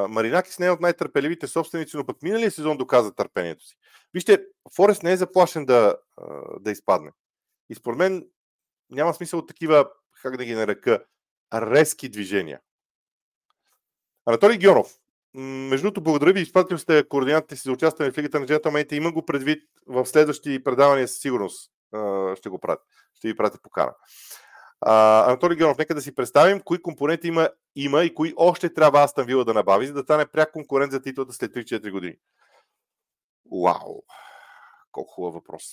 [0.09, 3.77] Маринакис не е от най-търпеливите собственици, но пък миналия сезон доказа търпението си.
[4.15, 4.45] Вижте,
[4.77, 5.97] Форест не е заплашен да,
[6.61, 7.11] да изпадне.
[7.69, 8.27] И според мен
[8.91, 9.89] няма смисъл от такива,
[10.23, 11.05] как да ги нарека,
[11.55, 12.61] резки движения.
[14.27, 14.95] Анатолий Георов.
[15.35, 18.97] Между другото, благодаря ви, изпратил сте координатите си за участване в Лигата на джентълмените.
[18.97, 21.71] Има го предвид в следващи предавания със сигурност.
[22.37, 22.83] Ще го пратя.
[23.15, 23.95] Ще ви пратя покана.
[24.87, 29.03] А, Анатолий Георов, нека да си представим кои компоненти има, има и кои още трябва
[29.05, 32.17] Астан Вила да набави, за да стане пряк конкурент за титлата след 3-4 години.
[33.63, 34.03] Вау!
[34.93, 35.65] Колко хубав въпрос.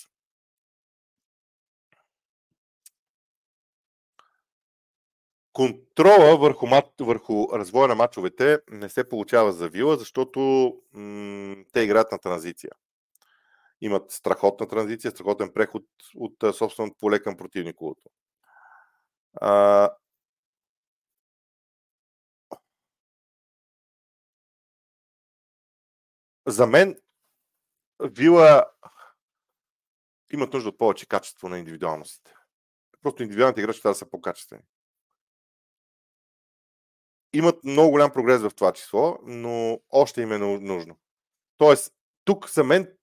[5.54, 10.40] Контрола върху, мат, върху развоя на мачовете не се получава за Вила, защото
[10.94, 12.72] м- те играят на транзиция.
[13.82, 15.84] Имат страхотна транзиция, страхотен преход
[16.16, 18.10] от, от собственото поле към противниковото.
[19.36, 19.90] А,
[26.48, 27.02] за мен
[28.02, 28.66] Вила
[30.34, 32.36] имат нужда от повече качество на индивидуалностите.
[33.02, 34.64] Просто индивидуалните играчи трябва да са по-качествени.
[37.34, 41.00] Имат много голям прогрес в това число, но още им е нужно.
[41.58, 41.94] Тоест,
[42.26, 42.98] тук за мен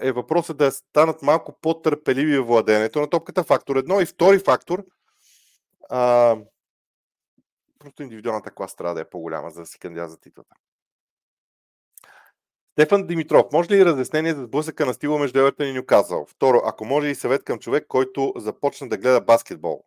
[0.00, 3.44] е въпросът да станат малко по-търпеливи в владението на топката.
[3.44, 4.84] Фактор едно и втори фактор–
[5.88, 6.36] а,
[7.78, 10.54] просто индивидуалната класа трябва да е по-голяма, за да си кандидат за титлата.
[12.72, 16.26] Стефан Димитров, може ли разяснение за сблъсъка на стила между Евертън и Нюказъл?
[16.26, 19.84] Второ, ако може и съвет към човек, който започна да гледа баскетбол.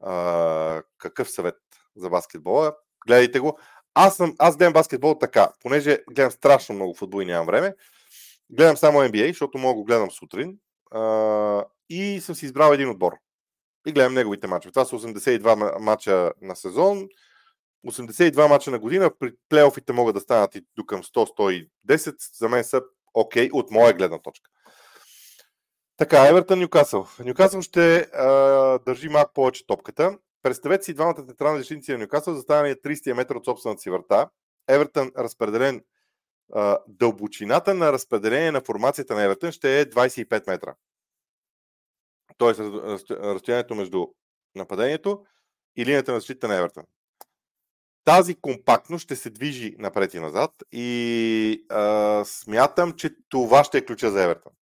[0.00, 1.56] А, какъв съвет
[1.96, 2.76] за баскетбола?
[3.06, 3.58] Гледайте го.
[3.94, 7.74] Аз, съм, аз гледам баскетбол така, понеже гледам страшно много футбол и нямам време.
[8.50, 10.58] Гледам само NBA, защото мога го гледам сутрин.
[10.90, 13.18] А, и съм си избрал един отбор
[13.88, 14.72] и гледам неговите мачове.
[14.72, 17.08] Това са 82 мача на сезон,
[17.86, 22.64] 82 мача на година, при плейофите могат да станат и до към 100-110, за мен
[22.64, 22.82] са
[23.14, 24.50] окей okay, от моя гледна точка.
[25.96, 27.06] Така, Евертън Нюкасъл.
[27.24, 28.28] Нюкасъл ще а,
[28.78, 30.18] държи малко повече топката.
[30.42, 34.28] Представете си двамата централни защитници на Нюкасъл, застанали 30 метра от собствената си врата.
[34.68, 35.80] Евертън разпределен
[36.52, 40.74] а, дълбочината на разпределение на формацията на Евертън ще е 25 метра
[42.38, 42.54] т.е.
[43.10, 44.06] разстоянието между
[44.54, 45.24] нападението
[45.76, 46.84] и линията на защита на Евертън.
[48.04, 53.84] Тази компактност ще се движи напред и назад и а, смятам, че това ще е
[53.84, 54.52] ключа за Евертън.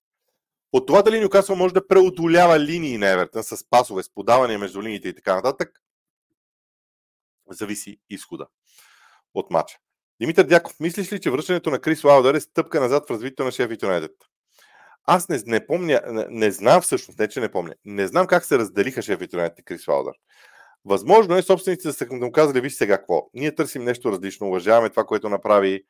[0.72, 4.82] От това дали Нюкасъл може да преодолява линии на Евертън с пасове, с подаване между
[4.82, 5.82] линиите и така нататък,
[7.50, 8.46] зависи изхода
[9.34, 9.78] от матча.
[10.20, 13.52] Димитър Дяков, мислиш ли, че връщането на Крис Лаудър е стъпка назад в развитието на
[13.52, 14.12] Шеф Юнайтед?
[15.06, 18.44] Аз не, не помня, не, не знам всъщност, не че не помня, не знам как
[18.44, 20.14] се разделиха шефите на Крис Валдър.
[20.84, 25.04] Възможно е собствениците са му казали, виж сега какво, ние търсим нещо различно, уважаваме това,
[25.04, 25.84] което направи,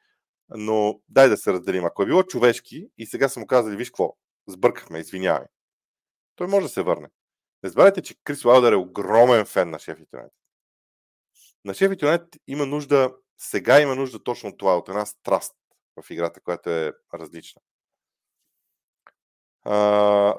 [0.49, 1.85] но дай да се разделим.
[1.85, 4.17] Ако е било човешки и сега са му казали, виж какво,
[4.49, 5.47] сбъркахме, извинявай.
[6.37, 7.09] Той може да се върне.
[7.63, 10.33] Не забравяйте, че Крис Уайлдър е огромен фен на Шеф Юнайтед.
[11.65, 15.55] На Шеф Юнайтед има нужда, сега има нужда точно това, от една страст
[16.03, 17.63] в играта, която е различна.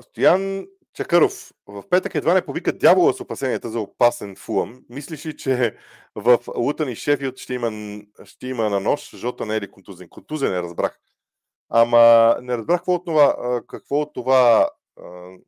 [0.02, 1.52] Стоян Чакаров.
[1.68, 4.86] В петък едва не повика дявола с опасенията за опасен фулъм.
[4.90, 5.78] Мислиш ли, че
[6.16, 9.16] в Лутън и Шефилд ще има, ще има на нож?
[9.16, 10.10] Жота не е ли контузен?
[10.10, 11.00] Контузен не разбрах.
[11.70, 14.70] Ама не разбрах какво от това, какво от това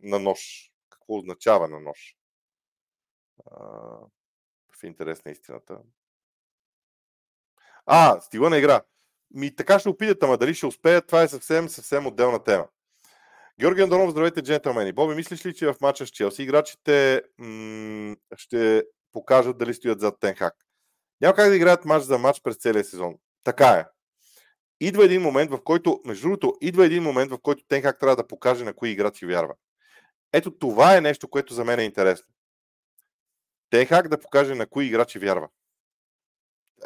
[0.02, 0.72] на нож.
[0.90, 2.16] Какво означава на нож.
[4.80, 5.80] В интерес на истината.
[7.86, 8.82] А, стила на игра.
[9.32, 12.68] Ми така ще опитат, ама дали ще успеят, това е съвсем, съвсем отделна тема.
[13.60, 14.94] Георги Андонов, здравейте, джентълмени.
[14.94, 18.84] Боби, мислиш ли, че в матча с Челси играчите м- ще
[19.14, 20.54] покажат дали стоят зад Тенхак?
[21.22, 23.16] Няма как да играят матч за матч през целия сезон.
[23.44, 23.86] Така е.
[24.80, 28.28] Идва един момент, в който, между другото, идва един момент, в който Тенхак трябва да
[28.28, 29.56] покаже на кои играчи вярва.
[30.34, 32.28] Ето това е нещо, което за мен е интересно.
[33.70, 35.50] Тенхак да покаже на кои играчи вярва.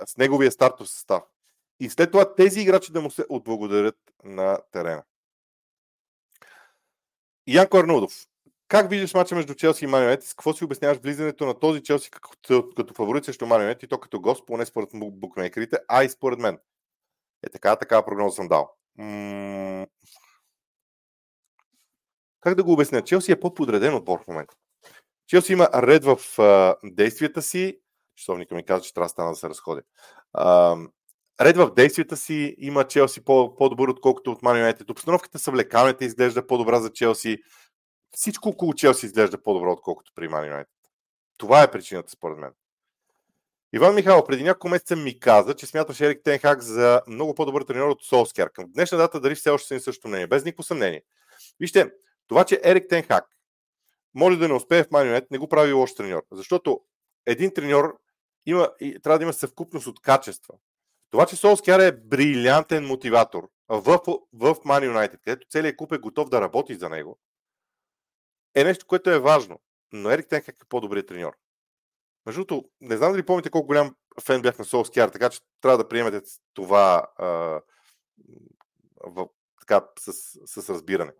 [0.05, 1.23] С неговия стартов състав.
[1.79, 5.03] И след това тези играчи да му се отблагодарят на терена.
[7.47, 8.13] Янко Арнудов.
[8.67, 10.23] Как виждаш мача между Челси и Манионет?
[10.23, 13.99] С какво си обясняваш влизането на този Челси като, като фаворит срещу Манионет и то
[13.99, 16.57] като гост, поне според букмейкерите, а и според мен?
[17.43, 18.75] Е така, такава прогноза съм дал.
[18.97, 19.87] М-
[22.41, 23.01] как да го обясня?
[23.01, 24.55] Челси е по-подреден отбор в момента.
[25.27, 27.79] Челси има ред в а, действията си.
[28.15, 29.81] Часовника ми каза, че трябва да стана да се разходи.
[30.33, 30.77] А,
[31.41, 34.91] ред в действията си има Челси по, по-добър, отколкото от Man United.
[34.91, 37.37] Обстановката са влеканата изглежда по-добра за Челси.
[38.15, 40.67] Всичко около Челси изглежда по-добро, отколкото при Man United.
[41.37, 42.51] Това е причината, според мен.
[43.75, 47.83] Иван Михайлов преди няколко месеца ми каза, че смяташ Ерик Тенхак за много по-добър тренер
[47.83, 48.51] от Солскер.
[48.51, 50.27] Към днешна дата дали все още са ни също мнение?
[50.27, 51.03] Без никакво съмнение.
[51.59, 51.91] Вижте,
[52.27, 53.25] това, че Ерик Тенхак
[54.13, 56.23] може да не успее в Манионет, не го прави лош треньор.
[56.31, 56.81] Защото
[57.25, 57.97] един треньор
[58.45, 58.69] има,
[59.03, 60.53] трябва да има съвкупност от качества.
[61.13, 63.99] Това, че Солскер е брилянтен мотиватор в,
[64.33, 67.19] в Man United, където целият клуб е готов да работи за него,
[68.55, 69.59] е нещо, което е важно.
[69.91, 71.33] Но Ерик Тенхак е по-добрият треньор.
[72.25, 73.95] Между другото, не знам дали помните колко голям
[74.25, 76.21] фен бях на Солскияр, така че трябва да приемете
[76.53, 77.25] това а,
[79.03, 79.27] в,
[79.59, 80.13] така, с,
[80.61, 81.11] с разбиране.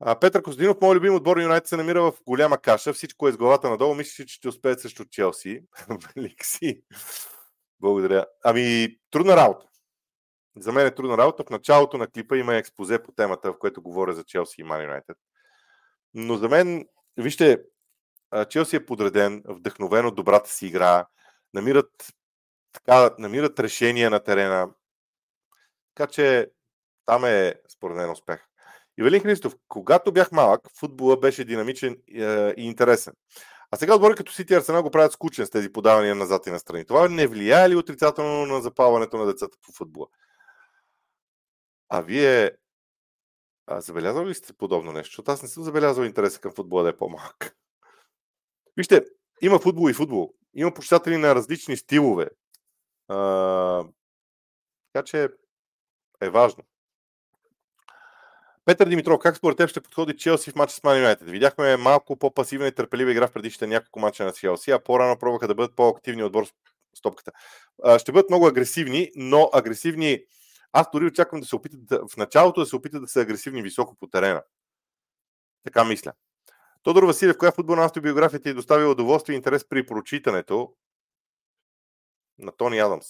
[0.00, 2.92] А, Петър Костадинов, моят любим отбор Юнайтед се намира в голяма каша.
[2.92, 3.94] Всичко е с главата надолу.
[3.94, 5.62] Мисля, че ще успеят срещу Челси.
[6.16, 6.44] Велик.
[7.84, 8.26] Благодаря.
[8.44, 9.66] Ами, трудна работа.
[10.56, 11.44] За мен е трудна работа.
[11.44, 14.82] В началото на клипа има експозе по темата, в което говоря за Челси и Ман
[14.82, 15.16] Юнайтед.
[16.14, 17.62] Но за мен, вижте,
[18.48, 21.06] Челси е подреден, вдъхновен от добрата си игра,
[21.54, 22.14] намират,
[22.72, 24.68] така, намират решения на терена.
[25.94, 26.50] Така че
[27.06, 28.46] там е, според мен, успех.
[28.98, 33.14] Ивелин Христов, когато бях малък, футбола беше динамичен е, и интересен.
[33.74, 36.84] А сега отбори като Сити Арсенал го правят скучен с тези подавания назад и настрани.
[36.84, 40.06] Това не влияе ли отрицателно на запалването на децата по футбола?
[41.88, 42.50] А вие
[43.66, 45.10] а, забелязали ли сте подобно нещо?
[45.10, 47.56] Защото аз не съм забелязал интереса към футбола да е по-малък.
[48.76, 49.04] Вижте,
[49.42, 50.34] има футбол и футбол.
[50.54, 52.28] Има почитатели на различни стилове.
[53.08, 53.84] А,
[54.92, 55.28] така че
[56.20, 56.64] е важно.
[58.64, 61.30] Петър Димитров, как според теб ще подходи Челси в матча с Man United?
[61.30, 65.48] Видяхме малко по-пасивна и търпелива игра в предишните няколко мача на Челси, а по-рано пробваха
[65.48, 66.46] да бъдат по-активни отбор
[66.94, 67.32] с топката.
[67.98, 70.24] Ще бъдат много агресивни, но агресивни.
[70.72, 73.62] Аз дори очаквам да се опитат да, в началото да се опитат да са агресивни
[73.62, 74.42] високо по терена.
[75.64, 76.12] Така мисля.
[76.82, 80.74] Тодор Василев, коя футболна автобиография ти е доставила удоволствие и интерес при прочитането
[82.38, 83.06] на Тони Адамс?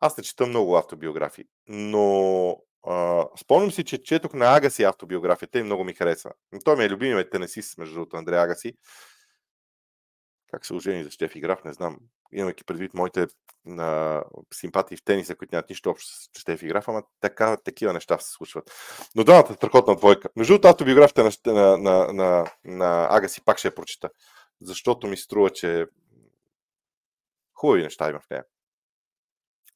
[0.00, 2.56] Аз не чета много автобиографии, но
[2.86, 6.30] а, спомням си, че четох на Агаси автобиографията и много ми хареса.
[6.64, 8.74] Той ми е любимият тенесист, между другото, Андрея Агаси.
[10.50, 11.98] Как се ожени за Штефи Граф, не знам.
[12.32, 13.26] Имайки предвид моите
[13.64, 14.22] на
[14.54, 18.32] симпатии в тениса, които нямат нищо общо с Штефи Граф, ама така, такива неща се
[18.32, 18.70] случват.
[19.14, 20.28] Но двамата страхотна двойка.
[20.36, 24.10] Между другото, автобиографията на, на, на, на, на Агаси пак ще я прочита,
[24.60, 25.86] защото ми струва, че
[27.54, 28.44] хубави неща има в нея.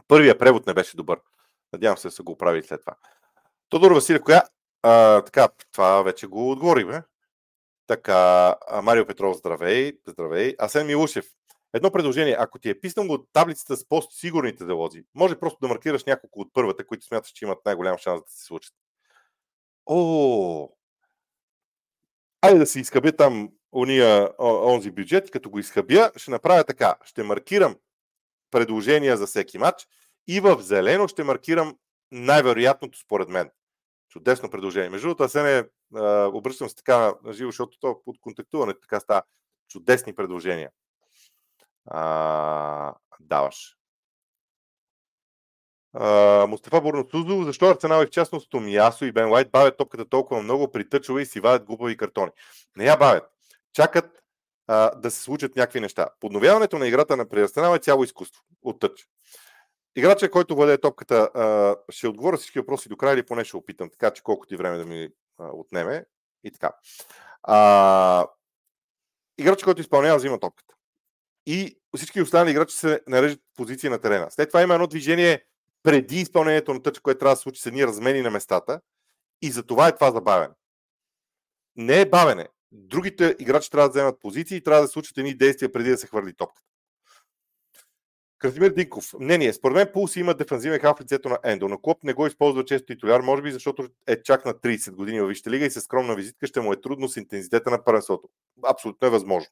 [0.08, 1.20] Първия превод не беше добър.
[1.74, 2.96] Надявам се да са го оправили след това.
[3.68, 4.42] Тодор Василев, коя?
[4.82, 7.02] А, така, това вече го отговорихме.
[7.86, 10.54] Така, Марио Петров, здравей, здравей.
[10.58, 11.26] Асен Милушев,
[11.72, 12.36] едно предложение.
[12.38, 16.50] Ако ти е писнал от таблицата с по-сигурните залози, може просто да маркираш няколко от
[16.52, 18.74] първата, които смяташ, че имат най-голям шанс да се случат.
[19.86, 20.68] О,
[22.42, 26.94] айде да си изхъбя там уния, онзи бюджет, като го изхъбя, ще направя така.
[27.04, 27.76] Ще маркирам
[28.50, 29.88] предложения за всеки матч
[30.28, 31.76] и в зелено ще маркирам
[32.12, 33.50] най-вероятното според мен.
[34.08, 34.90] Чудесно предложение.
[34.90, 35.64] Между другото, аз не
[36.32, 39.22] обръщам се така на живо, защото то под контактуване така става
[39.68, 40.70] чудесни предложения.
[41.86, 43.76] А, даваш.
[45.96, 50.42] Uh, Мустафа Борносузов, защо Арсенал и в частност Томиясо и Бен Лайт бавят топката толкова
[50.42, 52.30] много, притъчва и си вадят глупави картони?
[52.76, 53.24] Не я бавят.
[53.72, 54.22] Чакат
[54.70, 56.08] uh, да се случат някакви неща.
[56.20, 59.08] Подновяването на играта на при е цяло изкуство от тъч.
[59.96, 61.30] Играчът, който владее топката,
[61.88, 64.78] ще отговоря всички въпроси до края или поне ще опитам, така че колкото ти време
[64.78, 66.04] да ми отнеме
[66.44, 66.72] и така.
[67.42, 68.26] А,
[69.38, 70.74] играчът, който изпълнява, взима топката.
[71.46, 74.30] И всички останали играчи се нареждат позиции на терена.
[74.30, 75.44] След това има едно движение
[75.82, 78.80] преди изпълнението на тъча, което трябва да се случи с едни размени на местата
[79.42, 80.54] и за това е това забавяне.
[81.76, 82.48] Не е бавене.
[82.72, 86.06] Другите играчи трябва да вземат позиции и трябва да случат едни действия преди да се
[86.06, 86.68] хвърли топката.
[88.38, 89.14] Красимир Динков.
[89.20, 89.52] Мнение.
[89.52, 92.64] Според мен Пулс има дефанзивен хав в лицето на Ендо, но Клоп не го използва
[92.64, 95.80] често титуляр, може би защото е чак на 30 години във Висшата лига и с
[95.80, 98.28] скромна визитка ще му е трудно с интензитета на първенството.
[98.64, 99.50] Абсолютно е възможно.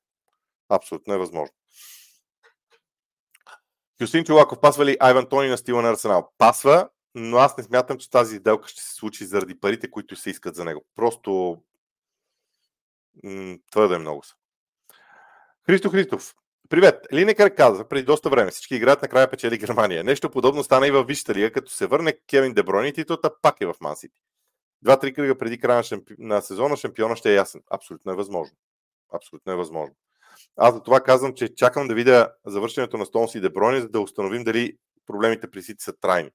[0.68, 1.54] Абсолютно е възможно.
[3.98, 6.32] Кюстин Чулаков, пасва ли Айван Тони на стила на Арсенал?
[6.38, 10.30] Пасва, но аз не смятам, че тази сделка ще се случи заради парите, които се
[10.30, 10.84] искат за него.
[10.96, 11.62] Просто
[13.24, 14.34] м- твърде много са.
[15.66, 16.34] Христо Христов.
[16.72, 17.06] Привет!
[17.12, 18.50] Линекър каза преди доста време.
[18.50, 20.04] Всички играят накрая печели Германия.
[20.04, 23.60] Нещо подобно стана и в Висшата лига, като се върне Кевин Дебройн и титлата пак
[23.60, 24.20] е в Мансити.
[24.82, 26.14] два-три кръга преди края на, шампи...
[26.18, 27.60] на сезона шампиона ще е ясен.
[27.70, 28.56] Абсолютно е възможно.
[29.14, 29.94] Абсолютно е възможно.
[30.56, 34.00] Аз за това казвам, че чакам да видя завършването на Стонс и Деброни, за да
[34.00, 36.30] установим дали проблемите при Сити са трайни.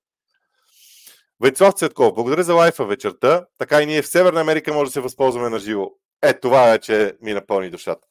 [1.42, 3.46] Вецлав Цветков, благодаря за лайфа вечерта.
[3.58, 5.92] Така и ние в Северна Америка може да се възползваме на живо.
[6.22, 8.08] Е, това вече ми напълни душата.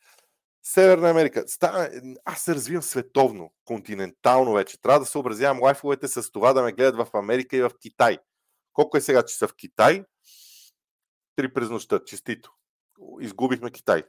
[0.69, 1.45] Северна Америка.
[1.47, 1.91] Стана...
[2.25, 4.81] Аз се развивам световно, континентално вече.
[4.81, 8.19] Трябва да съобразявам лайфовете с това да ме гледат в Америка и в Китай.
[8.73, 10.05] Колко е сега, че са в Китай?
[11.37, 12.05] Три през нощта.
[12.05, 12.53] Честито.
[13.21, 14.03] Изгубихме Китай.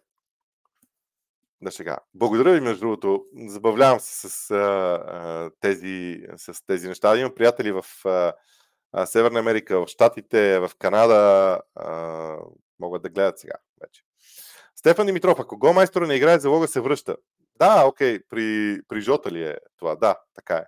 [1.61, 1.97] На сега.
[2.13, 3.25] Благодаря ви, между другото.
[3.47, 7.17] Забавлявам се с, а, тези, с тези неща.
[7.17, 7.85] Имам приятели в
[8.91, 11.61] а, Северна Америка, в Штатите, в Канада.
[11.75, 12.37] А,
[12.79, 14.06] могат да гледат сега вече.
[14.87, 17.17] Стефан Димитров, ако голмайстора не играе, залога се връща.
[17.59, 19.95] Да, окей, при, при Жота ли е това?
[19.95, 20.65] Да, така е.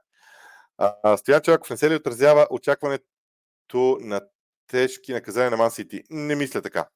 [0.77, 3.05] А, Стоян Чаков не се ли отразява очакването
[3.99, 4.21] на
[4.67, 6.03] тежки наказания на Ман Сити?
[6.09, 6.87] Не мисля така.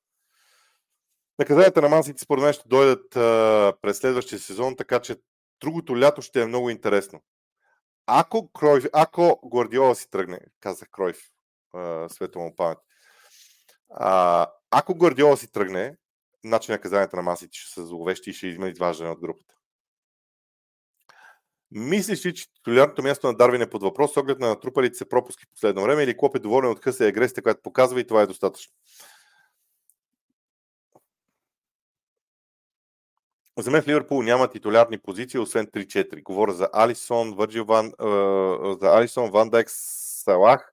[1.39, 5.15] Наказанията на Ман според мен ще дойдат а, през следващия сезон, така че
[5.61, 7.21] другото лято ще е много интересно.
[8.05, 11.21] Ако, Кройф, ако Гвардиола си тръгне, казах Кройф,
[12.09, 12.77] светло му памет,
[13.89, 15.95] а, ако Гвардиола си тръгне,
[16.43, 19.55] начин наказанията на масите ще са зловещи и ще има изваждане от групата.
[21.71, 25.09] Мислиш ли, че титулярното място на Дарвин е под въпрос с оглед на натрупалите се
[25.09, 28.07] пропуски в последно време или Клоп е доволен от къса и агресията, която показва и
[28.07, 28.73] това е достатъчно?
[33.57, 36.23] За мен в Ливърпул няма титулярни позиции, освен 3-4.
[36.23, 37.93] Говоря за Алисон, Върджил Ван,
[38.81, 40.72] за Алисон, Ван Дайк, Салах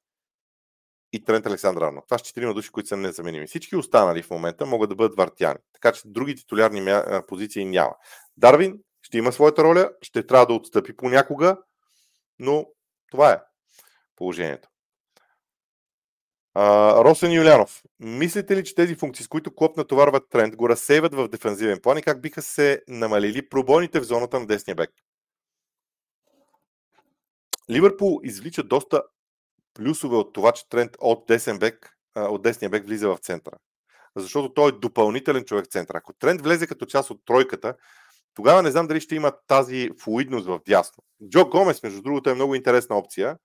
[1.12, 2.02] и Трент Александър Арно.
[2.06, 3.46] Това са четирима души, които са незаменими.
[3.46, 5.58] Всички останали в момента могат да бъдат вартяни.
[5.72, 6.92] Така че други титулярни
[7.28, 7.94] позиции няма.
[8.36, 11.56] Дарвин ще има своята роля, ще трябва да отстъпи понякога,
[12.38, 12.66] но
[13.11, 13.40] това е
[14.16, 14.68] положението.
[16.54, 17.82] А, Росен Юлянов.
[18.00, 21.98] Мислите ли, че тези функции, с които Клоп натоварват тренд, го разсейват в дефанзивен план
[21.98, 24.90] и как биха се намалили пробойните в зоната на десния бек?
[27.70, 29.02] Ливърпул извлича доста
[29.81, 33.57] плюсове от това, че тренд от бек, от десния бек влиза в центъра.
[34.16, 35.99] Защото той е допълнителен човек в центъра.
[35.99, 37.74] Ако тренд влезе като част от тройката,
[38.35, 41.05] тогава не знам дали ще има тази флуидност в дясно.
[41.31, 43.37] Джо Гомес, между другото, е много интересна опция.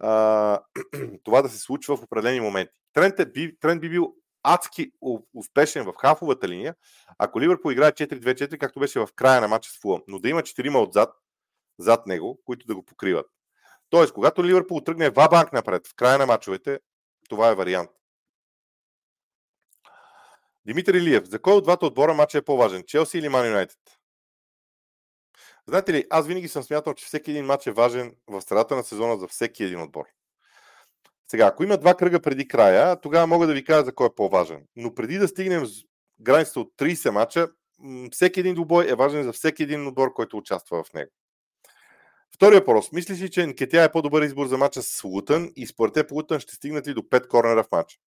[1.24, 2.72] Това да се случва в определени моменти.
[2.92, 4.90] Тренд, е, би, тренд би бил адски
[5.34, 6.74] успешен в хафовата линия,
[7.18, 10.42] ако Ливърпул играе 4-2-4, както беше в края на матча с Фулъм, но да има
[10.42, 11.14] 4 отзад,
[11.78, 13.26] зад него, които да го покриват.
[13.90, 16.80] Тоест, когато Ливърпул тръгне ва банк напред в края на мачовете,
[17.28, 17.90] това е вариант.
[20.66, 22.84] Димитър Илиев, за кой от двата отбора матча е по-важен?
[22.86, 23.78] Челси или Ман Юнайтед?
[25.68, 28.84] Знаете ли, аз винаги съм смятал, че всеки един матч е важен в средата на
[28.84, 30.04] сезона за всеки един отбор.
[31.30, 34.14] Сега, ако има два кръга преди края, тогава мога да ви кажа за кой е
[34.16, 34.66] по-важен.
[34.76, 35.84] Но преди да стигнем с
[36.20, 37.48] границата от 30 мача,
[38.10, 41.10] всеки един двубой е важен за всеки един отбор, който участва в него.
[42.34, 42.92] Втория въпрос.
[42.92, 46.40] Мислиш ли, че Нкетя е по-добър избор за мача с Лутън и според теб Лутън
[46.40, 47.98] ще стигнат ли до 5 корнера в матча?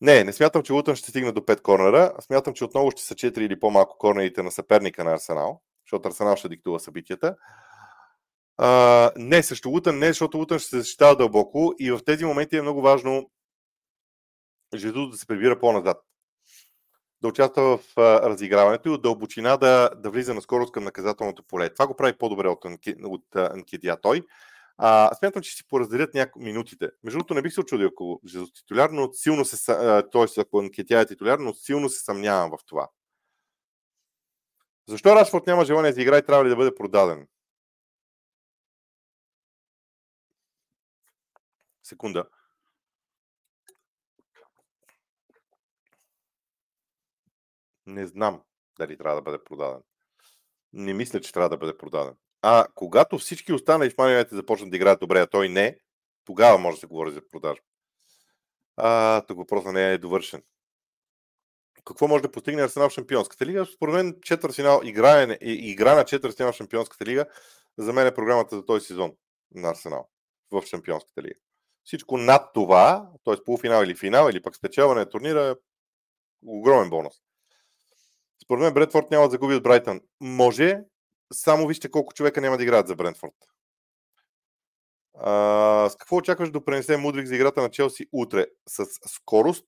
[0.00, 2.12] Не, не смятам, че Лутън ще стигне до 5 корнера.
[2.20, 6.36] Смятам, че отново ще са 4 или по-малко корнерите на съперника на Арсенал, защото Арсенал
[6.36, 7.36] ще диктува събитията.
[8.56, 12.56] А, не, също Лутън не, защото Лутън ще се защитава дълбоко и в тези моменти
[12.56, 13.30] е много важно
[14.74, 15.96] Жезус да се прибира по-назад
[17.22, 21.42] да участва в а, разиграването и от дълбочина да, да влиза на скорост към наказателното
[21.42, 21.74] поле.
[21.74, 22.64] Това го прави по-добре от,
[23.04, 24.22] от Анкедия той.
[24.78, 26.90] А, смятам, че си поразделят някои минутите.
[27.04, 29.66] Между другото, не бих се очудил, ако Жезус титуляр, но силно се,
[30.12, 30.40] т.е.
[30.40, 32.88] ако Анкетия е титуляр, но силно се съмнявам в това.
[34.88, 37.26] Защо Рашфорд няма желание да играе трябва ли да бъде продаден?
[41.82, 42.24] Секунда.
[47.86, 48.42] Не знам
[48.78, 49.82] дали трябва да бъде продаден.
[50.72, 52.14] Не мисля, че трябва да бъде продаден.
[52.42, 55.78] А когато всички останали в манионете започнат да играят добре, а той не,
[56.24, 57.60] тогава може да се говори за продажа.
[58.76, 60.42] А, тук въпросът не е довършен.
[61.84, 63.66] Какво може да постигне Арсенал в Шампионската лига?
[63.66, 67.26] Според мен четвъртфинал, игра, игра на четвъртфинал в Шампионската лига
[67.78, 69.12] за мен е програмата за този сезон
[69.54, 70.08] на Арсенал
[70.50, 71.34] в Шампионската лига.
[71.84, 73.44] Всичко над това, т.е.
[73.44, 75.56] полуфинал или финал, или пък спечелване на турнира
[76.46, 77.14] огромен бонус.
[78.46, 80.00] Според мен Бредфорд няма да загуби от Брайтън.
[80.20, 80.80] Може,
[81.32, 83.34] само вижте колко човека няма да играят за Брентфорд.
[85.18, 88.46] А, с какво очакваш да пренесе Мудрик за играта на Челси утре?
[88.68, 89.64] С скорост,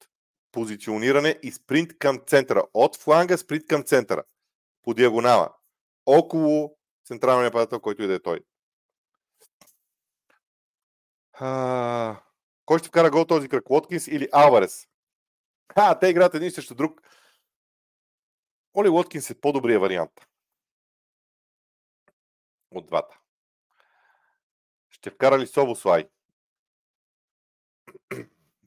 [0.53, 2.65] позициониране и спринт към центъра.
[2.75, 4.23] От фланга спринт към центъра.
[4.83, 5.55] По диагонала.
[6.07, 6.77] Около
[7.07, 8.41] централния нападател, който и да е той.
[11.33, 12.21] А,
[12.67, 13.71] Кой ще вкара гол този кръг?
[13.71, 14.87] Лоткинс или Алварес?
[15.75, 17.01] А, те играят един срещу друг.
[18.75, 20.29] Оли Лоткинс е по-добрия вариант.
[22.71, 23.19] От двата.
[24.91, 26.09] Ще вкара ли Собослай?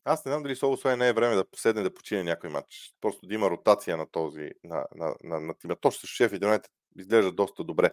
[0.03, 2.93] Аз не знам дали Солослай не е време да поседне да почине някой матч.
[3.01, 5.75] Просто да има ротация на този, на, на, на, на тима.
[5.75, 6.39] Точно с шеф и
[6.95, 7.91] изглежда доста добре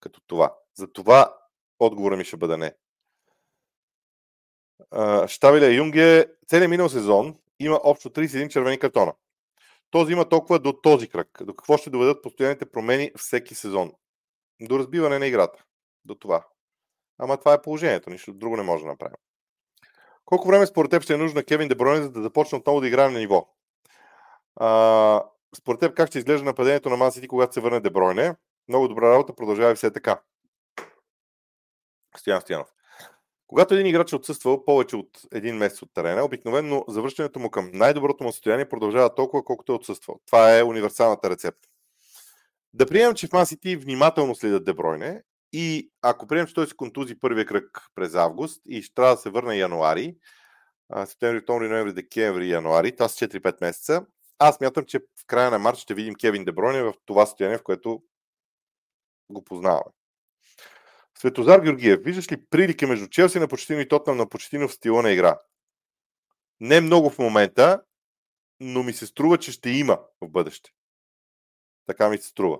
[0.00, 0.56] като това.
[0.74, 1.38] За това
[1.78, 2.74] отговора ми ще бъде не.
[5.26, 9.14] Штабеля Юнге целият минал сезон има общо 31 червени картона.
[9.92, 11.28] Този има толкова до този кръг.
[11.40, 13.92] До какво ще доведат постоянните промени всеки сезон?
[14.60, 15.64] До разбиване на играта.
[16.04, 16.46] До това.
[17.18, 18.10] Ама това е положението.
[18.10, 19.16] Нищо друго не може да направим.
[20.24, 22.88] Колко време според теб ще е нужно на Кевин Дебройне, за да започне отново да
[22.88, 23.48] играе на ниво?
[24.56, 25.24] А,
[25.56, 28.36] според теб как ще изглежда нападението на Мансити, когато се върне Дебройне?
[28.68, 30.20] Много добра работа, продължава и все така.
[32.16, 32.68] Стоян Стоянов.
[33.52, 37.70] Когато един играч е отсъствал повече от един месец от терена, обикновено завръщането му към
[37.72, 40.20] най-доброто му състояние продължава толкова, колкото е отсъствал.
[40.26, 41.68] Това е универсалната рецепта.
[42.72, 45.22] Да приемем, че в Мансити внимателно следят Дебройне
[45.52, 49.20] и ако приемем, че той се контузи първия кръг през август и ще трябва да
[49.20, 50.16] се върне януари,
[51.06, 54.06] септември, октомври, ноември, декември, януари, това са 4-5 месеца,
[54.38, 57.62] аз мятам, че в края на март ще видим Кевин Дебройне в това състояние, в
[57.62, 58.02] което
[59.30, 59.92] го познаваме.
[61.22, 65.02] Светозар Георгиев, виждаш ли прилики между Челси на почтино и Тотнам на почтино в стила
[65.02, 65.38] на игра?
[66.60, 67.82] Не много в момента,
[68.60, 70.70] но ми се струва, че ще има в бъдеще.
[71.86, 72.58] Така ми се струва.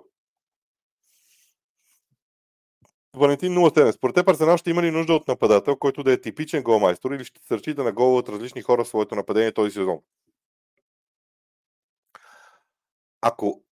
[3.16, 3.90] Валентин 07.
[3.90, 7.24] Според теб Арсенал ще има ли нужда от нападател, който да е типичен голмайстор или
[7.24, 9.98] ще се разчита на голове от различни хора в своето нападение този сезон?
[13.20, 13.64] Ако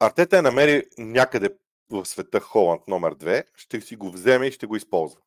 [0.00, 1.56] Артета е намери някъде
[1.90, 5.20] в света Холанд номер 2, ще си го вземе и ще го използва.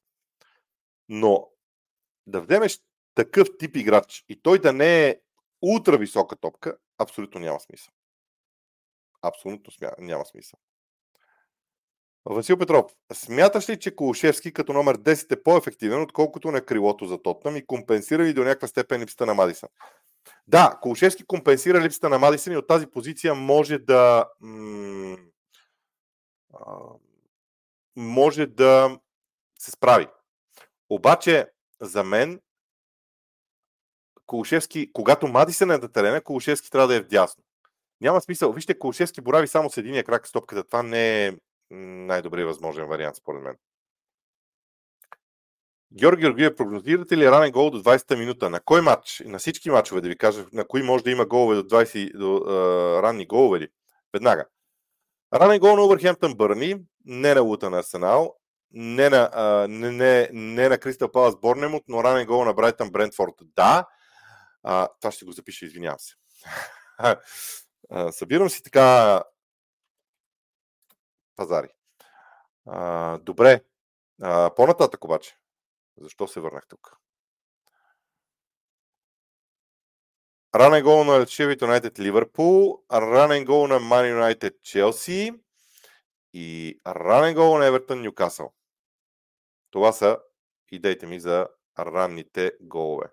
[1.10, 1.50] Но
[2.28, 2.80] да вземеш
[3.16, 5.20] такъв тип играч и той да не е
[5.62, 7.94] ултра висока топка, абсолютно няма смисъл.
[9.22, 10.60] Абсолютно няма смисъл.
[12.26, 17.22] Васил Петров, смяташ ли, че Колушевски като номер 10 е по-ефективен, отколкото на крилото за
[17.22, 19.70] Тотнам и компенсира ли до някаква степен липсата на Мадисън?
[20.48, 25.18] Да, Колушевски компенсира липсата на Мадисън и от тази позиция може да м-
[27.96, 29.00] може да
[29.60, 30.08] се справи.
[30.90, 31.48] Обаче,
[31.82, 32.42] за мен,
[34.26, 37.44] Колушевски, когато Мадисън е на терена, Колушевски трябва да е вдясно.
[38.02, 38.52] Няма смисъл.
[38.52, 40.64] Вижте, Колушевски борави само с единия крак с топката.
[40.64, 41.34] Това не е
[41.72, 43.56] най-добрият възможен вариант, според мен.
[45.94, 48.50] Георги Георгиев, прогнозирате ли ранен гол до 20-та минута?
[48.50, 49.24] На кой матч?
[49.26, 52.26] На всички матчове, да ви кажа, на кои може да има голове до 20 до,
[52.26, 53.68] uh, ранни голове ли?
[54.14, 54.46] Веднага.
[55.34, 56.76] Ранен гол на Увърхемптън Бърни,
[57.06, 58.36] не на Лута на Арсенал,
[58.72, 62.92] не на, uh, не, не, не на Кристал Палас Борнемут, но ранен гол на Брайтън
[62.92, 63.34] Брентфорд.
[63.56, 63.88] Да,
[64.66, 66.16] uh, това ще го запиша, извинявам се.
[68.12, 69.22] Събирам си така
[71.36, 71.70] пазари.
[72.68, 73.62] А, добре.
[74.22, 75.38] А, по-нататък обаче.
[75.98, 76.98] Защо се върнах тук?
[80.56, 85.34] Ранен гол на Шевит Юнайтед Ливърпул, ранен гол на Ман Юнайтед Челси
[86.34, 88.54] и ранен гол на Евертън Ньюкасъл.
[89.72, 90.20] Това са
[90.72, 91.48] идеите ми за
[91.80, 93.06] ранните голове.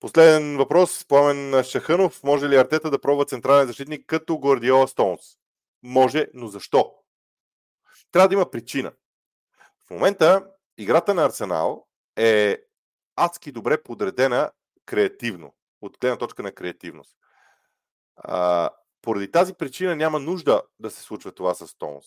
[0.00, 1.04] Последен въпрос.
[1.04, 2.22] Пламен Шаханов.
[2.24, 5.20] Може ли Артета да пробва централен защитник като Гордиола Стоунс?
[5.82, 6.94] Може, но защо?
[8.12, 8.92] Трябва да има причина.
[9.86, 12.58] В момента играта на Арсенал е
[13.16, 14.50] адски добре подредена
[14.86, 17.18] креативно, от гледна точка на креативност.
[18.16, 18.70] А,
[19.02, 22.06] поради тази причина няма нужда да се случва това с Тонс.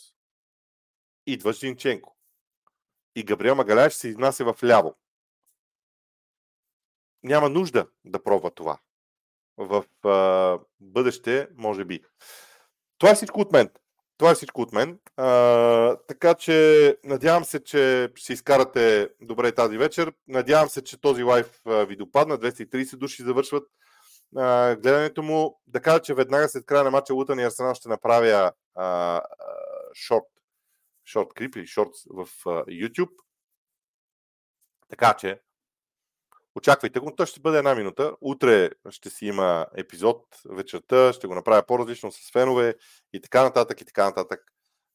[1.26, 2.18] Идва Жинченко.
[3.16, 4.96] И Габриел Магаляш се изнася в ляво.
[7.24, 8.80] Няма нужда да пробва това.
[9.58, 12.04] В а, бъдеще, може би.
[12.98, 13.70] Това е всичко от мен.
[14.22, 15.00] Това е всичко от мен.
[15.18, 20.14] А, така че надявам се, че ще изкарате добре тази вечер.
[20.28, 22.38] Надявам се, че този лайф ви допадна.
[22.38, 23.64] 230 души завършват
[24.38, 25.62] а, гледането му.
[25.68, 29.22] Да кажа, че веднага след края на матча Лутън и Арсенал ще направя а,
[29.94, 30.28] шорт,
[31.06, 33.16] шорт клип или шорт в а, YouTube.
[34.90, 35.40] Така че
[36.56, 38.16] Очаквайте го, той ще бъде една минута.
[38.22, 42.76] Утре ще си има епизод вечерта, ще го направя по-различно с фенове
[43.14, 44.42] и така нататък и така нататък.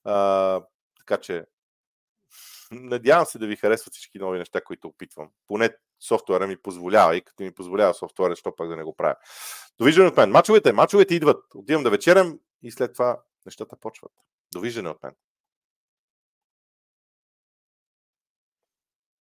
[0.05, 0.62] А,
[0.99, 1.45] така че
[2.70, 5.28] надявам се да ви харесват всички нови неща, които опитвам.
[5.47, 5.70] Поне
[6.01, 9.16] софтуера ми позволява и като ми позволява софтуера, защо пък да не го правя.
[9.78, 10.31] Довиждане от мен.
[10.31, 11.45] Мачовете, мачовете идват.
[11.55, 14.12] Отивам да вечерям и след това нещата почват.
[14.53, 15.12] Довиждане от мен.